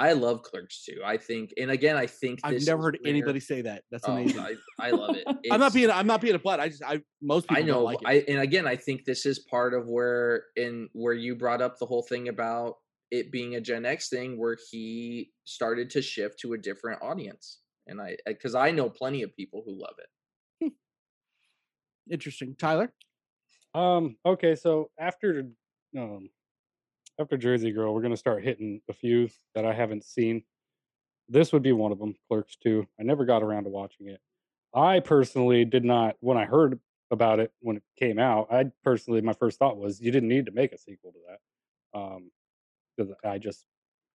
[0.00, 1.00] I love Clerks too.
[1.04, 4.12] I think and again I think i've never heard where- anybody say that that's Oh,
[4.12, 5.24] amazing I, I love it.
[5.52, 7.74] i'm not being i'm not being a butt i just i most people I know,
[7.74, 11.12] don't like it I and again, I think this is part of where in where
[11.14, 12.76] you brought up the whole thing about
[13.10, 17.58] it being a Gen X thing, where he started to shift to a different audience,
[17.88, 20.72] and I because I know plenty of people who love it.
[22.10, 22.92] interesting tyler
[23.74, 24.16] Um.
[24.24, 24.54] Okay.
[24.56, 25.44] So after
[25.98, 26.28] um
[27.20, 30.44] after Jersey Girl, we're gonna start hitting a few that I haven't seen.
[31.28, 32.16] This would be one of them.
[32.28, 32.88] Clerks two.
[33.00, 34.20] I never got around to watching it.
[34.74, 36.16] I personally did not.
[36.20, 40.00] When I heard about it when it came out, I personally my first thought was
[40.00, 42.00] you didn't need to make a sequel to that.
[42.00, 42.32] Um,
[42.96, 43.66] because I just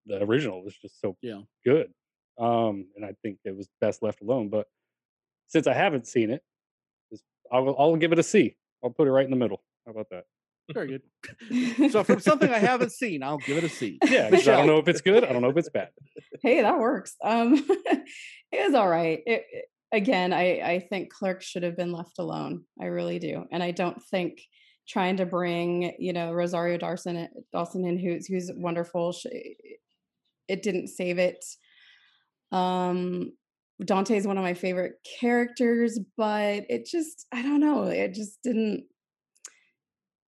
[0.07, 1.43] the original was just so Yeah.
[1.65, 1.93] good.
[2.39, 4.49] Um, and I think it was best left alone.
[4.49, 4.67] But
[5.47, 6.43] since I haven't seen it,
[7.51, 8.57] I'll I'll give it a C.
[8.83, 9.63] I'll put it right in the middle.
[9.85, 10.25] How about that?
[10.73, 10.99] Very
[11.49, 13.99] good so from something I haven't seen, I'll give it a C.
[14.07, 15.23] Yeah, 'cause I don't know if it's good.
[15.23, 15.89] I don't know if it's bad.
[16.41, 17.15] hey, that works.
[17.23, 17.53] Um,
[18.51, 19.19] it was all right.
[19.25, 22.63] It, it- again, I I think Clerk should have been left alone.
[22.81, 24.41] I really do, and I don't think
[24.87, 29.11] trying to bring you know Rosario Dawson Dawson in, who's who's wonderful.
[29.13, 29.55] She,
[30.47, 31.43] it didn't save it.
[32.51, 33.33] Um,
[33.83, 37.83] Dante is one of my favorite characters, but it just I don't know.
[37.83, 38.85] It just didn't.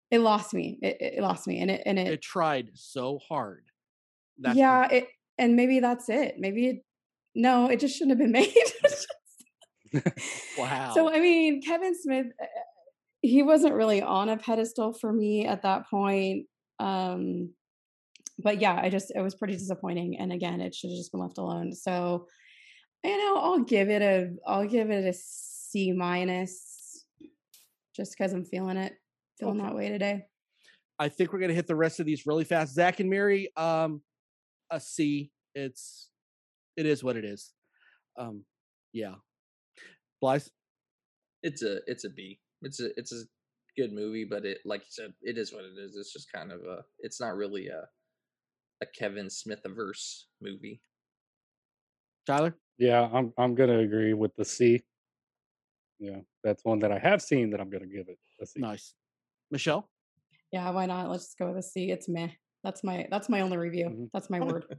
[0.10, 0.80] It lost me.
[0.82, 2.08] It, it lost me, and it and it.
[2.08, 3.66] It tried so hard.
[4.38, 6.36] That's the- yeah, it and maybe that's it.
[6.38, 6.86] Maybe it.
[7.36, 8.32] No, it just shouldn't have been
[9.94, 10.14] made.
[10.58, 10.92] wow.
[10.94, 12.46] So I mean, Kevin Smith, uh,
[13.22, 16.48] he wasn't really on a pedestal for me at that point.
[16.80, 17.54] Um,
[18.40, 20.18] but yeah, I just it was pretty disappointing.
[20.20, 21.74] And again, it should have just been left alone.
[21.74, 22.28] So
[23.04, 27.06] you know, I'll give it a I'll give it a C minus,
[27.96, 28.94] just because I'm feeling it,
[29.40, 29.68] feeling Okay.
[29.70, 30.26] that way today.
[31.00, 32.74] I think we're gonna hit the rest of these really fast.
[32.74, 34.02] Zack and Miri, um,
[34.72, 35.32] a C.
[35.56, 36.10] It's
[36.76, 37.54] it is what it is.
[38.18, 38.44] Um,
[38.94, 39.16] yeah.
[40.22, 40.48] Blythe,
[41.44, 42.40] It's a it's a B.
[42.64, 43.24] It's a it's a
[43.80, 45.96] good movie, but it like you said, it is what it is.
[45.96, 46.84] It's just kind of a.
[47.00, 47.84] It's not really a
[48.82, 50.82] a Kevin Smith averse movie.
[52.26, 52.56] Tyler.
[52.80, 54.82] Yeah, I'm I'm gonna agree with the C.
[56.00, 58.60] Yeah, that's one that I have seen that I'm gonna give it a C.
[58.60, 58.94] Nice.
[59.52, 59.90] Michelle.
[60.52, 61.10] Yeah, why not?
[61.10, 61.92] Let's just go with a C.
[61.92, 62.30] It's meh.
[62.64, 63.86] That's my that's my only review.
[63.90, 64.10] Mhm.
[64.14, 64.66] That's my word.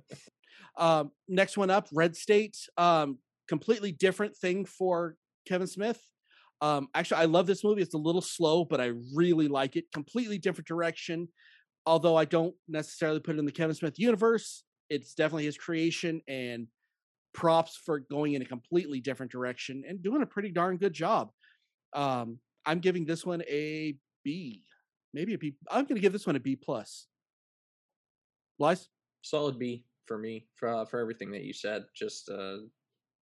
[0.77, 2.57] Um, next one up, Red State.
[2.77, 5.17] Um, completely different thing for
[5.47, 6.01] Kevin Smith.
[6.61, 7.83] Um, actually, I love this movie.
[7.83, 9.87] It's a little slow, but I really like it.
[9.93, 11.29] Completely different direction.
[11.87, 16.21] Although I don't necessarily put it in the Kevin Smith universe, it's definitely his creation
[16.29, 16.69] and
[17.33, 21.31] props for going in a completely different direction and doing a pretty darn good job.
[21.93, 23.97] Um, I'm giving this one a
[24.29, 24.63] B,
[25.15, 25.55] maybe a B.
[25.71, 27.07] I'm going to give this one a B plus.
[28.59, 28.89] Lice?
[29.23, 31.87] Solid B for me for uh, for everything that you said.
[31.95, 32.59] Just uh,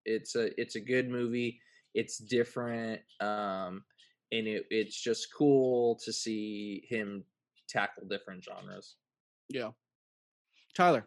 [0.04, 1.61] it's a it's a good movie.
[1.94, 3.84] It's different, um,
[4.32, 7.22] and it it's just cool to see him
[7.68, 8.96] tackle different genres.
[9.48, 9.70] Yeah.
[10.74, 11.07] Tyler.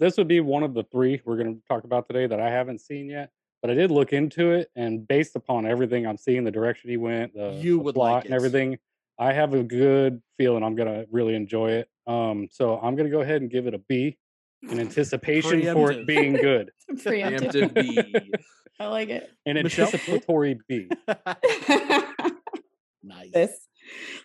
[0.00, 2.80] This would be one of the three we're gonna talk about today that I haven't
[2.80, 3.30] seen yet.
[3.62, 6.96] But I did look into it, and based upon everything I'm seeing, the direction he
[6.96, 8.78] went, the, You the would plot like and everything,
[9.20, 11.88] I have a good feeling I'm gonna really enjoy it.
[12.06, 14.16] Um, so I'm gonna go ahead and give it a B
[14.62, 16.00] in anticipation for Preemptive.
[16.00, 16.70] it being good.
[16.90, 17.72] Preemptive.
[17.74, 18.32] Preemptive B.
[18.80, 19.30] I like it.
[19.44, 19.86] An Michelle?
[19.86, 20.88] anticipatory B.
[23.02, 23.30] nice.
[23.34, 23.68] this.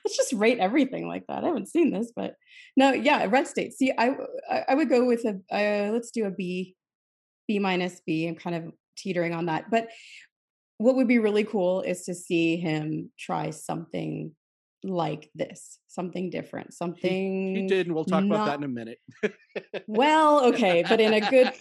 [0.06, 1.43] Let's just rate everything like that.
[1.43, 2.36] I haven't seen this, but
[2.78, 3.74] no, yeah, Red State.
[3.74, 4.16] See, I
[4.70, 6.76] I would go with a uh, let's do a B,
[7.50, 8.28] B minus B.
[8.28, 9.70] I'm kind of teetering on that.
[9.70, 9.89] But
[10.78, 14.32] what would be really cool is to see him try something
[14.88, 17.56] like this, something different, something.
[17.56, 19.00] He did, and we'll talk about that in a minute.
[19.88, 21.52] Well, okay, but in a good,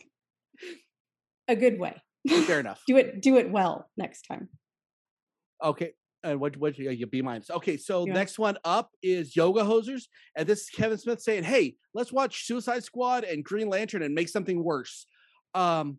[1.49, 2.01] a good way.
[2.47, 2.81] Fair enough.
[2.87, 4.49] do it, do it well next time.
[5.63, 5.93] Okay.
[6.23, 7.51] And what what you you B minus?
[7.51, 8.15] Okay, so Yeah.
[8.15, 10.05] next one up is Yoga Hosers,
[10.35, 14.15] and this is Kevin Smith saying, "Hey, let's watch Suicide Squad and Green Lantern and
[14.15, 15.07] make something worse."
[15.53, 15.99] Um,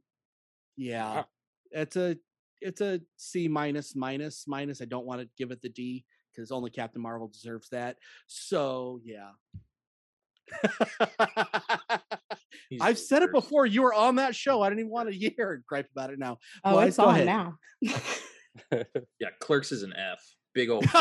[0.78, 1.26] yeah,
[1.70, 2.18] it's a
[2.60, 4.82] it's a C minus minus minus.
[4.82, 6.06] I don't want to give it the D
[6.36, 7.98] because only Captain Marvel deserves that.
[8.28, 9.30] So yeah.
[12.82, 13.66] I've said it before.
[13.66, 14.62] You were on that show.
[14.62, 16.38] I didn't even want to hear and gripe about it now.
[16.64, 17.26] Oh, Blythe, it's go on ahead.
[17.26, 17.56] now.
[19.20, 20.24] Yeah, Clerks is an F.
[20.54, 20.92] Big old F.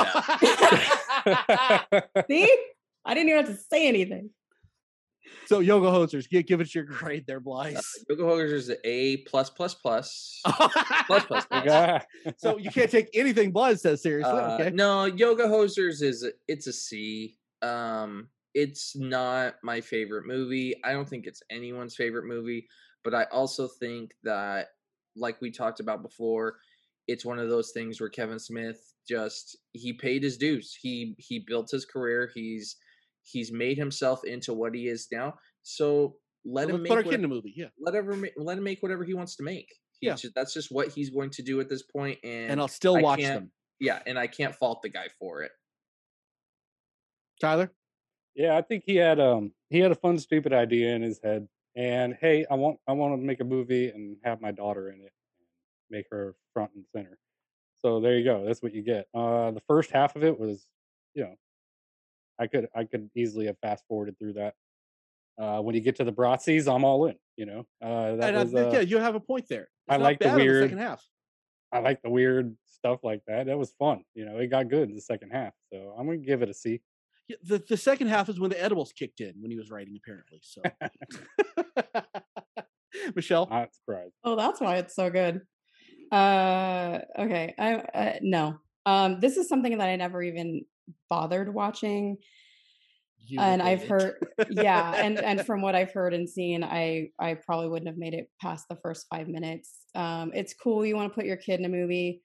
[2.28, 2.51] See,
[3.05, 4.30] I didn't even have to say anything.
[5.47, 7.77] So Yoga Hosers, give, give us your grade there, Blythe.
[7.77, 10.41] Uh, Yoga Hosers is an A plus plus plus.
[10.45, 12.03] plus, plus, plus.
[12.37, 14.33] So you can't take anything Blythe says seriously.
[14.33, 14.70] Uh, okay.
[14.70, 17.37] No, Yoga Hosers is a, it's a C.
[17.62, 20.75] Um, it's not my favorite movie.
[20.85, 22.68] I don't think it's anyone's favorite movie,
[23.03, 24.68] but I also think that,
[25.16, 26.57] like we talked about before,
[27.07, 30.77] it's one of those things where Kevin Smith just he paid his dues.
[30.81, 32.31] He he built his career.
[32.35, 32.77] He's
[33.25, 35.35] he's made himself into what he is now.
[35.62, 37.53] So let Let's him make put our kid in a movie.
[37.57, 37.66] Yeah.
[37.79, 39.68] let ever let him make whatever he wants to make.
[40.01, 40.14] He Yeah.
[40.16, 42.97] ju- that's just what he's going to do at this point, and, And I'll still
[42.97, 43.53] I watch can't- them.
[43.81, 45.53] yeah, and I can't fault the guy for it.
[47.41, 47.72] Tyler?
[48.35, 51.49] Yeah, I think he had um he had a fun stupid idea in his head.
[51.77, 54.97] And hey, I want I want to make a movie and have my daughter in
[55.01, 57.18] it and make her front and center.
[57.79, 58.45] So there you go.
[58.45, 59.07] That's what you get.
[59.14, 60.66] Uh the first half of it was,
[61.14, 61.35] you know,
[62.39, 64.55] I could I could easily have fast forwarded through that.
[65.41, 67.66] Uh when you get to the Bratzis, I'm all in, you know.
[67.82, 69.68] Uh that and was think, uh, yeah, you have a point there.
[69.89, 71.05] I It's not like the bad in weird- second half.
[71.72, 73.47] I like the weird stuff like that.
[73.47, 74.05] That was fun.
[74.14, 75.53] You know, it got good in the second half.
[75.72, 76.80] So I'm gonna give it a C.
[77.26, 79.97] Yeah, the, the second half is when the edibles kicked in when he was writing,
[79.97, 80.41] apparently.
[80.43, 80.61] So,
[83.14, 84.12] Michelle, Not surprised.
[84.22, 85.41] Oh, that's why it's so good.
[86.12, 87.55] Uh, okay.
[87.59, 88.59] I uh, no.
[88.87, 90.64] Um, this is something that I never even
[91.11, 92.16] bothered watching.
[93.26, 93.89] You and I've it.
[93.89, 94.14] heard
[94.51, 98.12] yeah, and and from what I've heard and seen, I I probably wouldn't have made
[98.14, 99.70] it past the first five minutes.
[99.95, 102.22] Um, it's cool you want to put your kid in a movie.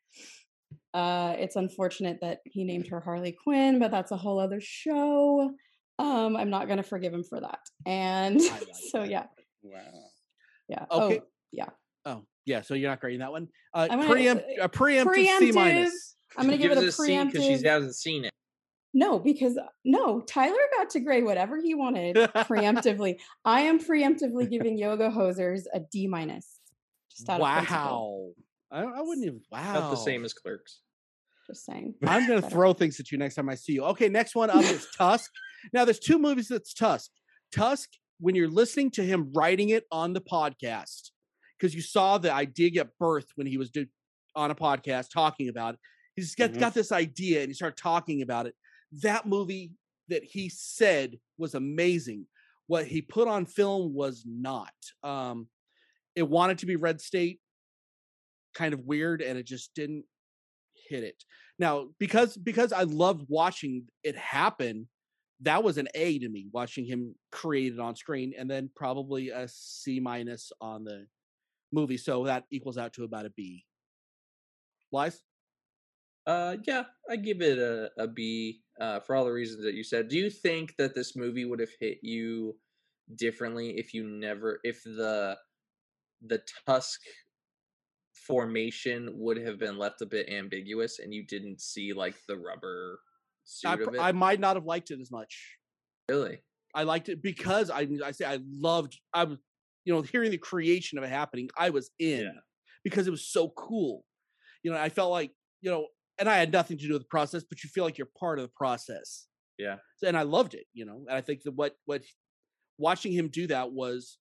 [0.93, 5.51] Uh, it's unfortunate that he named her Harley Quinn, but that's a whole other show.
[5.99, 7.59] Um, I'm not gonna forgive him for that.
[7.85, 9.09] And like so that.
[9.09, 9.25] yeah,
[9.63, 9.79] Wow.
[10.67, 10.85] yeah.
[10.91, 11.19] Okay.
[11.21, 11.69] Oh, yeah.
[12.05, 12.61] Oh, yeah.
[12.61, 13.47] So you're not grading that one.
[13.73, 16.15] Uh, I'm gonna- preempt, uh, a preemptive, C minus.
[16.37, 18.31] I'm gonna give it a preemptive because she hasn't seen it.
[18.93, 23.17] No, because uh, no, Tyler got to grade whatever he wanted preemptively.
[23.45, 26.59] I am preemptively giving Yoga Hosers a D minus.
[27.11, 27.41] Just out of.
[27.41, 28.29] Wow.
[28.71, 29.41] I, I wouldn't even.
[29.51, 29.73] Wow.
[29.73, 30.81] Not the same as Clerks.
[31.47, 31.95] Just saying.
[32.05, 33.83] I'm gonna throw things at you next time I see you.
[33.85, 35.31] Okay, next one up is Tusk.
[35.73, 37.11] Now, there's two movies that's Tusk.
[37.53, 41.09] Tusk, when you're listening to him writing it on the podcast,
[41.57, 43.85] because you saw the idea get birthed when he was do,
[44.35, 45.79] on a podcast talking about it.
[46.15, 46.59] He's got, Mhm.
[46.59, 48.55] got this idea and he started talking about it.
[48.91, 49.71] That movie
[50.07, 52.25] that he said was amazing.
[52.67, 54.73] What he put on film was not.
[55.03, 55.47] Um,
[56.15, 57.39] it wanted to be Red State,
[58.53, 60.05] kind of weird, and it just didn't
[60.89, 61.23] hit it.
[61.57, 64.87] Now, because because I loved watching it happen,
[65.41, 69.29] that was an A to me, watching him create it on screen, and then probably
[69.29, 71.05] a C minus on the
[71.71, 71.97] movie.
[71.97, 73.65] So that equals out to about a B.
[74.91, 75.21] Lies?
[76.27, 79.83] Uh, yeah, I give it a, a B uh, for all the reasons that you
[79.83, 80.09] said.
[80.09, 82.55] Do you think that this movie would have hit you
[83.15, 85.37] differently if you never, if the
[86.21, 86.99] the Tusk
[88.13, 92.99] formation would have been left a bit ambiguous and you didn't see like the rubber
[93.43, 93.99] suit I, of it?
[93.99, 95.57] I might not have liked it as much.
[96.09, 96.41] really?
[96.75, 99.39] I liked it because I I say I loved I was
[99.85, 101.49] you know hearing the creation of it happening.
[101.57, 102.41] I was in Yeah.
[102.83, 104.05] because it was so cool.
[104.61, 105.87] You know, I felt like you know,
[106.19, 108.39] and I had nothing to do with the process, but you feel like you're part
[108.39, 109.27] of the process.
[109.57, 109.77] Yeah.
[109.97, 110.65] So- and I loved it.
[110.73, 112.03] You know, and I think that what what
[112.77, 114.17] watching him do that was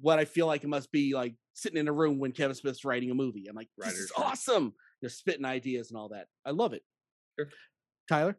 [0.00, 2.84] what I feel like it must be like sitting in a room when Kevin Smith's
[2.84, 3.46] writing a movie.
[3.48, 4.26] I'm like, this Writer's is room.
[4.28, 4.74] awesome.
[5.00, 6.26] You're spitting ideas and all that.
[6.44, 6.82] I love it.
[7.38, 7.48] Sure.
[8.08, 8.36] Tyler,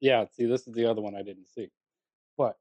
[0.00, 1.68] Yeah, see, this is the other one I didn't see,
[2.38, 2.56] but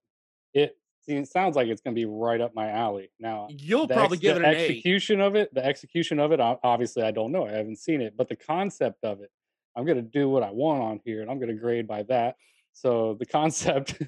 [0.54, 3.10] it, see, it sounds like it's going to be right up my alley.
[3.20, 4.58] Now, you'll probably ex- give it an A.
[4.58, 7.48] execution of it, the execution of it, obviously I don't know.
[7.48, 9.30] I haven't seen it, but the concept of it,
[9.76, 12.04] I'm going to do what I want on here, and I'm going to grade by
[12.04, 12.36] that.
[12.74, 14.02] So the concept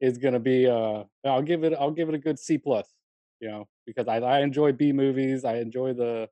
[0.00, 2.88] is going to be, uh, I'll give it, I'll give it a good C plus.
[3.40, 6.28] You know, because I, I enjoy B movies, I enjoy the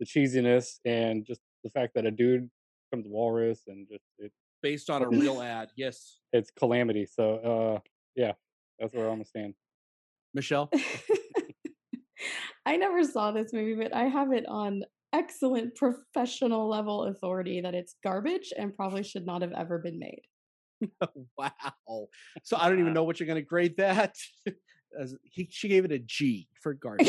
[0.00, 2.50] the cheesiness, and just the fact that a dude
[2.90, 4.32] becomes a walrus, and just it,
[4.62, 5.70] based on a real ad.
[5.76, 6.18] Yes.
[6.32, 7.06] it's calamity.
[7.06, 7.80] So uh,
[8.16, 8.32] yeah,
[8.78, 9.54] that's where I'm gonna stand.
[10.34, 10.70] Michelle?
[12.66, 17.74] I never saw this movie, but I have it on excellent professional level authority that
[17.74, 20.22] it's garbage and probably should not have ever been made.
[21.38, 22.08] Wow.
[22.42, 24.14] So I don't even know what you're going to grade that.
[25.00, 27.08] As he, she gave it a G for garbage.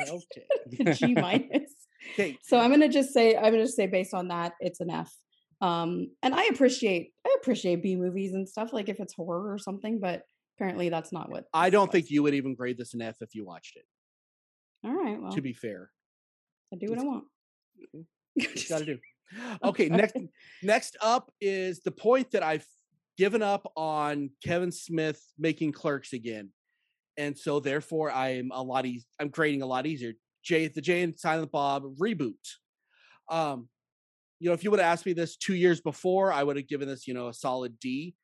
[0.00, 0.92] okay.
[0.92, 1.72] G minus.
[2.14, 2.38] Okay.
[2.42, 5.12] So I'm gonna just say I'm gonna just say based on that, it's an F.
[5.60, 9.58] Um, and I appreciate I appreciate B movies and stuff like if it's horror or
[9.58, 10.22] something, but
[10.58, 11.92] apparently that's not what I don't was.
[11.92, 13.84] think you would even grade this an F if you watched it.
[14.84, 15.90] All right, well, To be fair,
[16.72, 17.24] I do what I want.
[17.92, 18.98] you got to do.
[19.62, 19.88] Okay.
[19.88, 20.16] Next,
[20.62, 22.66] next up is the point that I've
[23.16, 26.50] given up on Kevin Smith making Clerks again,
[27.16, 29.06] and so therefore I'm a lot easy.
[29.20, 30.12] I'm grading a lot easier.
[30.44, 32.34] Jay, the Jay and Silent Bob reboot.
[33.28, 33.68] Um,
[34.40, 36.68] you know, if you would have asked me this two years before, I would have
[36.68, 38.14] given this, you know, a solid D.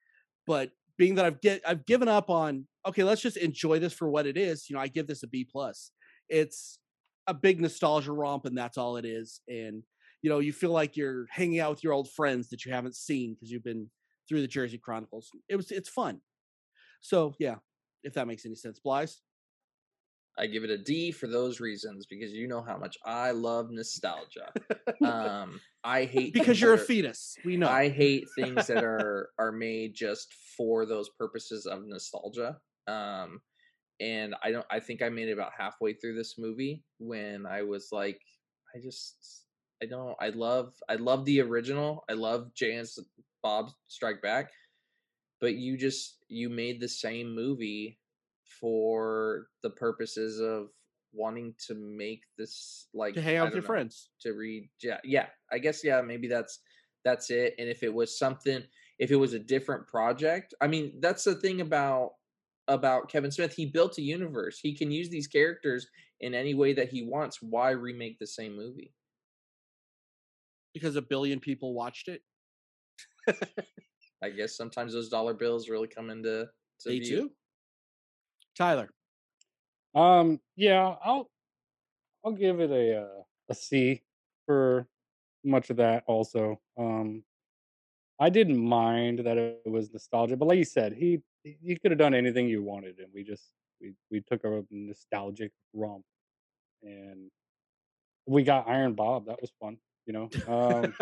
[0.47, 4.09] But being that I've get I've given up on okay, let's just enjoy this for
[4.09, 4.69] what it is.
[4.69, 5.91] You know, I give this a B plus.
[6.29, 6.79] It's
[7.27, 9.41] a big nostalgia romp, and that's all it is.
[9.49, 9.83] And
[10.23, 12.97] you know, you feel like you're hanging out with your old friends that you haven't
[12.97, 13.91] seen because you've been
[14.29, 15.31] through the Jersey Chronicles.
[15.49, 16.21] It was it's fun.
[17.01, 17.57] So yeah,
[18.03, 19.11] if that makes any sense, Blythe.
[20.39, 23.71] I give it a D for those reasons because you know how much I love
[23.71, 24.53] nostalgia.
[25.05, 27.37] um, I hate because you're a fetus.
[27.45, 27.69] We know.
[27.69, 32.59] I hate things that are are made just for those purposes of nostalgia.
[32.89, 33.41] Um,
[34.01, 34.67] and I don't.
[34.71, 38.21] I think I made it about halfway through this movie when I was like,
[38.75, 39.45] I just,
[39.83, 40.17] I don't.
[40.21, 42.05] I love, I love the original.
[42.11, 42.89] I love and
[43.43, 44.51] Bob Strike Back,
[45.41, 47.99] but you just you made the same movie
[48.65, 50.69] for the purposes of
[51.13, 54.09] wanting to make this like to hang out with your know friends.
[54.23, 56.61] to read yeah yeah i guess yeah maybe that's
[57.05, 58.63] that's it and if it was something
[58.99, 62.13] if it was a different project i mean that's the thing about
[62.69, 65.87] about kevin smith he built a universe he can use these characters
[66.21, 68.95] in any way that he wants why remake the same movie
[70.75, 72.23] because a billion people watched it.
[74.23, 76.49] I guess sometimes those dollar bills really come into
[76.81, 77.17] to Me view.
[77.17, 77.31] too.
[78.55, 78.89] Tyler.
[79.95, 81.31] Um, yeah, I'll
[82.25, 84.03] I'll give it a uh, a C
[84.47, 84.87] for
[85.45, 86.05] much of that.
[86.07, 87.23] Also, um,
[88.19, 91.99] I didn't mind that it was nostalgia, but like you said, he he could have
[91.99, 96.05] done anything you wanted, and we just we we took a nostalgic romp,
[96.83, 97.31] and
[98.27, 99.27] we got Iron Bob.
[99.27, 99.77] That was fun,
[100.07, 100.31] you know.
[100.47, 100.95] Um,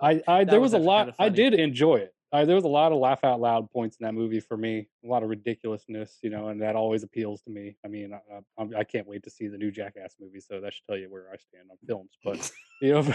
[0.00, 1.06] I, I there was was, a lot.
[1.06, 2.14] kinda I did enjoy it.
[2.34, 4.88] I, there was a lot of laugh out loud points in that movie for me.
[5.04, 7.76] A lot of ridiculousness, you know, and that always appeals to me.
[7.84, 10.40] I mean, I, I, I'm- can't wait to see the new Jackass movie.
[10.40, 12.16] So that should tell you where I stand on films.
[12.24, 12.50] But
[12.80, 13.14] you know,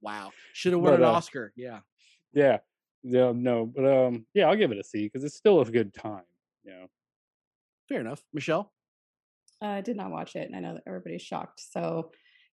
[0.00, 0.32] wow.
[0.52, 1.52] Should have won But, an uh, Oscar.
[1.56, 1.80] Yeah.
[2.32, 2.58] yeah,
[3.02, 5.94] yeah, no, but um, yeah, I'll give it a C because it's still a good
[5.94, 6.24] time.
[6.64, 6.86] You know,
[7.88, 8.22] Fair enough.
[8.32, 8.72] Michelle.
[9.60, 11.60] I did not watch it, and I know that everybody's shocked.
[11.60, 12.10] So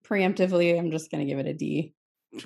[0.06, 1.93] preemptively, I'm just going to give it a D.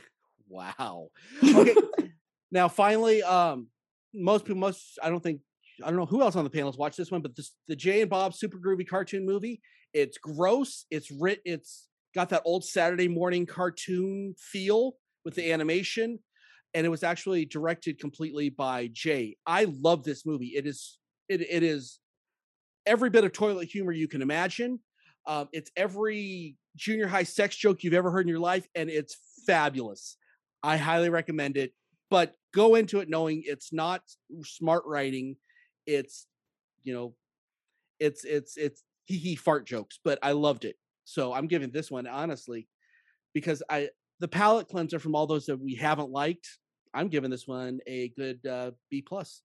[0.47, 1.07] Wow.
[1.41, 1.73] Okay.
[2.51, 3.67] now finally, um,
[4.13, 5.39] most people most I don't think
[5.81, 7.75] I don't know who else on the panel panels watched this one, but this the
[7.75, 9.61] Jay and Bob super groovy cartoon movie.
[9.93, 10.85] It's gross.
[10.91, 11.39] It's writ.
[11.45, 16.19] It's got that old Saturday morning cartoon feel with the animation,
[16.73, 19.37] and it was actually directed completely by Jay.
[19.45, 20.53] I love this movie.
[20.55, 20.97] It is
[21.29, 21.99] it it is
[22.85, 24.79] every bit of toilet humor you can imagine.
[25.25, 29.17] Um, it's every junior high sex joke you've ever heard in your life, and it's
[29.45, 30.17] fabulous.
[30.63, 31.73] I highly recommend it,
[32.09, 34.01] but go into it knowing it's not
[34.43, 35.37] smart writing.
[35.85, 36.27] It's,
[36.83, 37.15] you know,
[37.99, 40.75] it's it's it's hee hee fart jokes, but I loved it.
[41.03, 42.67] So I'm giving this one honestly
[43.33, 46.47] because I the palate cleanser from all those that we haven't liked.
[46.93, 49.41] I'm giving this one a good uh, B plus.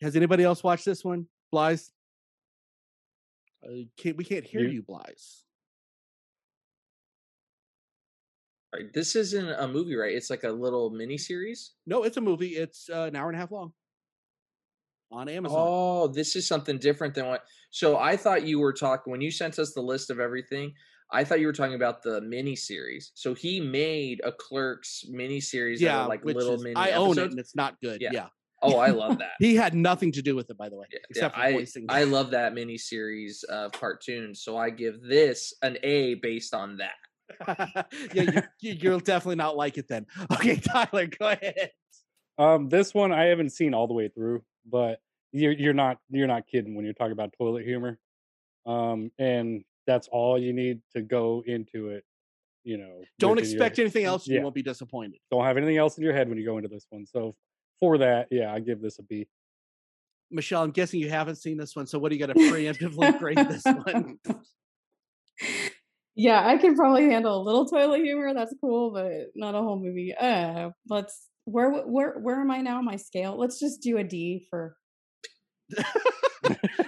[0.00, 1.80] Has anybody else watched this one, Blythe?
[3.64, 5.04] Uh, can't, we can't hear You- you, Blythe.
[8.74, 10.14] Right, this isn't a movie, right?
[10.14, 11.72] It's like a little mini series.
[11.86, 12.48] No, it's a movie.
[12.48, 13.72] It's uh, an hour and a half long
[15.10, 15.56] on Amazon.
[15.58, 17.44] Oh, this is something different than what.
[17.70, 20.74] So I thought you were talking when you sent us the list of everything.
[21.10, 23.10] I thought you were talking about the mini series.
[23.14, 25.80] So he made a Clerks mini series.
[25.80, 26.76] yeah, like little is, mini.
[26.76, 28.02] I own it, and it's not good.
[28.02, 28.10] Yeah.
[28.12, 28.26] Yeah,
[28.62, 29.32] Oh, I love that.
[29.38, 31.52] he had nothing to do with it, by the way, Yeah, yeah, except for I
[31.52, 31.86] voicing.
[31.88, 34.42] I love that mini series of cartoons.
[34.42, 37.86] So I give this an A based on that.
[38.14, 40.06] yeah, you, you, you'll definitely not like it then.
[40.32, 41.70] Okay, Tyler, go ahead.
[42.38, 45.00] um, this one I haven't seen all the way through, but
[45.32, 47.98] you're you're not you're not kidding when you're talking about toilet humor.
[48.66, 52.04] Um, and that's all you need to go into it.
[52.64, 54.26] You know, Don't within your- expect anything else.
[54.26, 55.20] You won't be disappointed.
[55.30, 57.06] don't have anything else in your head when you go into this one.
[57.06, 57.34] So
[57.80, 59.28] for that, yeah, I give this a B.
[60.30, 63.18] Michelle, I'm guessing you haven't seen this one, so what do you got to preemptively
[63.18, 64.18] grade this one?
[66.20, 68.34] Yeah, I can probably handle a little toilet humor.
[68.34, 70.12] That's cool, but not a whole movie.
[70.16, 72.82] Uh, let's where where where am I now?
[72.82, 73.38] My scale.
[73.38, 74.76] Let's just do a D for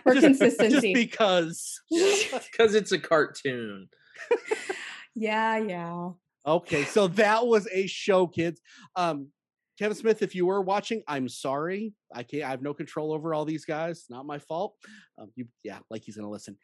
[0.02, 0.92] for Just- consistency.
[0.92, 1.80] Just because.
[2.50, 3.88] Because it's a cartoon.
[5.14, 6.08] yeah, yeah.
[6.44, 8.60] Okay, so that was a show, kids.
[8.96, 9.28] Um,
[9.80, 11.94] Kevin Smith, if you were watching, I'm sorry.
[12.14, 12.44] I can't.
[12.44, 14.04] I have no control over all these guys.
[14.10, 14.74] Not my fault.
[15.16, 16.58] Um, you, yeah, like he's gonna listen.